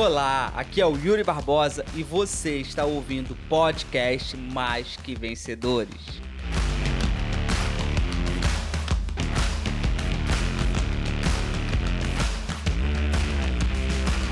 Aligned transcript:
Olá, 0.00 0.52
aqui 0.54 0.80
é 0.80 0.86
o 0.86 0.96
Yuri 0.96 1.24
Barbosa 1.24 1.84
e 1.92 2.04
você 2.04 2.58
está 2.58 2.84
ouvindo 2.84 3.32
o 3.32 3.48
podcast 3.48 4.36
Mais 4.36 4.96
Que 4.96 5.12
Vencedores. 5.12 5.90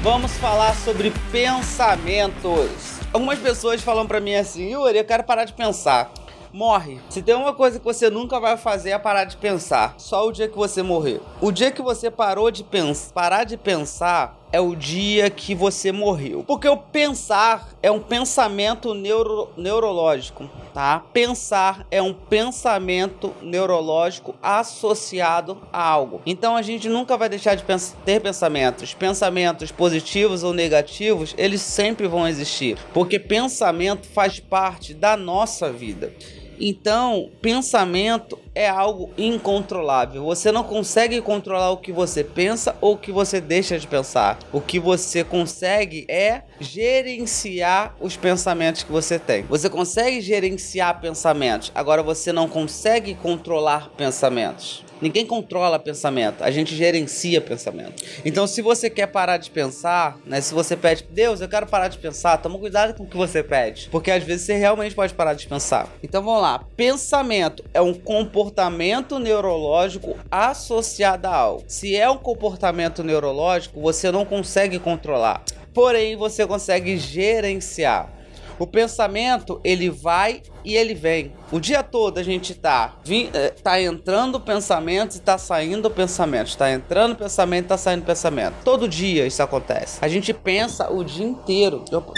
Vamos 0.04 0.36
falar 0.36 0.72
sobre 0.76 1.12
pensamentos. 1.32 3.00
Algumas 3.12 3.41
pessoas 3.41 3.83
falam 3.83 4.06
pra 4.06 4.20
mim 4.20 4.36
assim, 4.36 4.70
Yuri, 4.70 4.98
eu 4.98 5.05
quero 5.05 5.24
parar 5.24 5.46
de 5.46 5.52
pensar 5.52 6.12
morre. 6.56 6.98
Se 7.10 7.20
tem 7.20 7.34
uma 7.34 7.52
coisa 7.52 7.78
que 7.78 7.84
você 7.84 8.08
nunca 8.08 8.41
vai 8.41 8.56
fazer 8.56 8.91
é 8.91 8.98
parar 8.98 9.24
de 9.24 9.36
pensar. 9.36 9.94
Só 9.98 10.27
o 10.27 10.33
dia 10.33 10.48
que 10.48 10.56
você 10.56 10.83
morrer. 10.83 11.20
O 11.38 11.52
dia 11.52 11.70
que 11.70 11.83
você 11.83 12.10
parou 12.10 12.50
de 12.50 12.64
pensar, 12.64 13.12
parar 13.12 13.44
de 13.44 13.58
pensar 13.58 14.35
é 14.52 14.60
o 14.60 14.74
dia 14.74 15.28
que 15.30 15.55
você 15.55 15.92
morreu. 15.92 16.45
Porque 16.46 16.68
o 16.68 16.77
pensar 16.77 17.68
é 17.82 17.91
um 17.91 18.00
pensamento 18.00 18.95
neuro, 18.95 19.48
neurológico, 19.56 20.48
tá? 20.72 21.02
Pensar 21.12 21.86
é 21.91 22.00
um 22.00 22.12
pensamento 22.12 23.34
neurológico 23.42 24.34
associado 24.42 25.59
a 25.72 25.82
algo. 25.82 26.20
Então 26.24 26.56
a 26.56 26.62
gente 26.62 26.88
nunca 26.88 27.16
vai 27.16 27.28
deixar 27.28 27.55
de 27.55 27.64
pens 27.64 27.96
ter 28.05 28.20
pensamentos. 28.20 28.95
Pensamentos 28.95 29.70
positivos 29.70 30.42
ou 30.42 30.52
negativos, 30.52 31.34
eles 31.36 31.60
sempre 31.60 32.06
vão 32.06 32.27
existir. 32.27 32.78
Porque 32.92 33.19
pensamento 33.19 34.06
faz 34.06 34.41
parte 34.41 34.94
da 34.94 35.17
nossa 35.17 35.72
vida. 35.72 36.12
Então, 36.58 37.30
pensamento 37.42 38.38
é 38.54 38.68
algo 38.68 39.10
incontrolável. 39.18 40.24
Você 40.24 40.50
não 40.50 40.64
consegue 40.64 41.20
controlar 41.20 41.70
o 41.70 41.76
que 41.76 41.92
você 41.92 42.24
pensa 42.24 42.74
ou 42.80 42.94
o 42.94 42.98
que 42.98 43.12
você 43.12 43.40
deixa 43.40 43.78
de 43.78 43.86
pensar. 43.86 44.38
O 44.52 44.60
que 44.60 44.80
você 44.80 45.22
consegue 45.22 46.06
é 46.08 46.42
gerenciar 46.58 47.94
os 48.00 48.16
pensamentos 48.16 48.82
que 48.82 48.90
você 48.90 49.18
tem. 49.18 49.42
Você 49.44 49.68
consegue 49.68 50.20
gerenciar 50.20 51.00
pensamentos, 51.00 51.70
agora 51.74 52.02
você 52.02 52.32
não 52.32 52.48
consegue 52.48 53.14
controlar 53.14 53.90
pensamentos. 53.96 54.86
Ninguém 55.00 55.27
controla 55.27 55.78
pensamento, 55.78 56.42
a 56.42 56.50
gente 56.50 56.75
gerencia 56.75 57.41
pensamento. 57.41 58.02
Então, 58.25 58.47
se 58.47 58.62
você 58.62 58.89
quer 58.89 59.06
parar 59.06 59.36
de 59.36 59.50
pensar, 59.50 60.19
né? 60.25 60.41
Se 60.41 60.55
você 60.55 60.77
pede, 60.77 61.06
Deus, 61.11 61.41
eu 61.41 61.48
quero 61.48 61.66
parar 61.66 61.89
de 61.89 61.98
pensar, 61.98 62.39
toma 62.39 62.58
cuidado 62.58 62.94
com 62.94 63.05
o 63.05 63.06
que 63.06 63.17
você 63.17 63.42
pede, 63.42 63.89
porque 63.91 64.11
às 64.11 64.22
vezes 64.22 64.47
você 64.47 64.56
realmente 64.56 64.94
pode 64.94 65.12
parar 65.12 65.34
de 65.34 65.47
pensar. 65.47 65.89
Então, 66.02 66.22
vamos 66.22 66.41
lá. 66.41 66.64
Pensamento 66.77 67.64
é 67.74 67.80
um 67.80 67.94
comportamento 67.94 69.19
neurológico 69.19 70.17
associado 70.30 71.27
a 71.27 71.34
algo. 71.34 71.64
Se 71.67 71.97
é 71.97 72.08
um 72.08 72.19
comportamento 72.19 73.02
neurológico, 73.05 73.80
você 73.80 74.11
não 74.11 74.24
consegue 74.24 74.78
controlar. 74.78 75.42
Porém, 75.74 76.17
você 76.17 76.47
consegue 76.47 76.97
gerenciar. 76.97 78.11
O 78.58 78.66
pensamento, 78.66 79.60
ele 79.62 79.90
vai 79.90 80.42
e 80.64 80.74
ele 80.74 80.94
vem. 80.94 81.32
O 81.52 81.60
dia 81.60 81.82
todo 81.82 82.18
a 82.18 82.22
gente 82.22 82.54
tá, 82.54 82.96
eh, 83.08 83.50
tá 83.62 83.80
entrando 83.80 84.40
pensamento 84.40 85.16
e 85.16 85.20
tá 85.20 85.36
saindo 85.36 85.90
pensamento. 85.90 86.56
Tá 86.56 86.70
entrando 86.70 87.16
pensamento 87.16 87.66
e 87.66 87.68
tá 87.68 87.77
saindo 87.77 88.04
pensamento. 88.04 88.54
Todo 88.64 88.88
dia 88.88 89.27
isso 89.27 89.42
acontece. 89.42 89.98
A 90.00 90.08
gente 90.08 90.32
pensa 90.32 90.90
o 90.90 91.04
dia 91.04 91.27
inteiro. 91.27 91.84
Opa. 91.92 92.12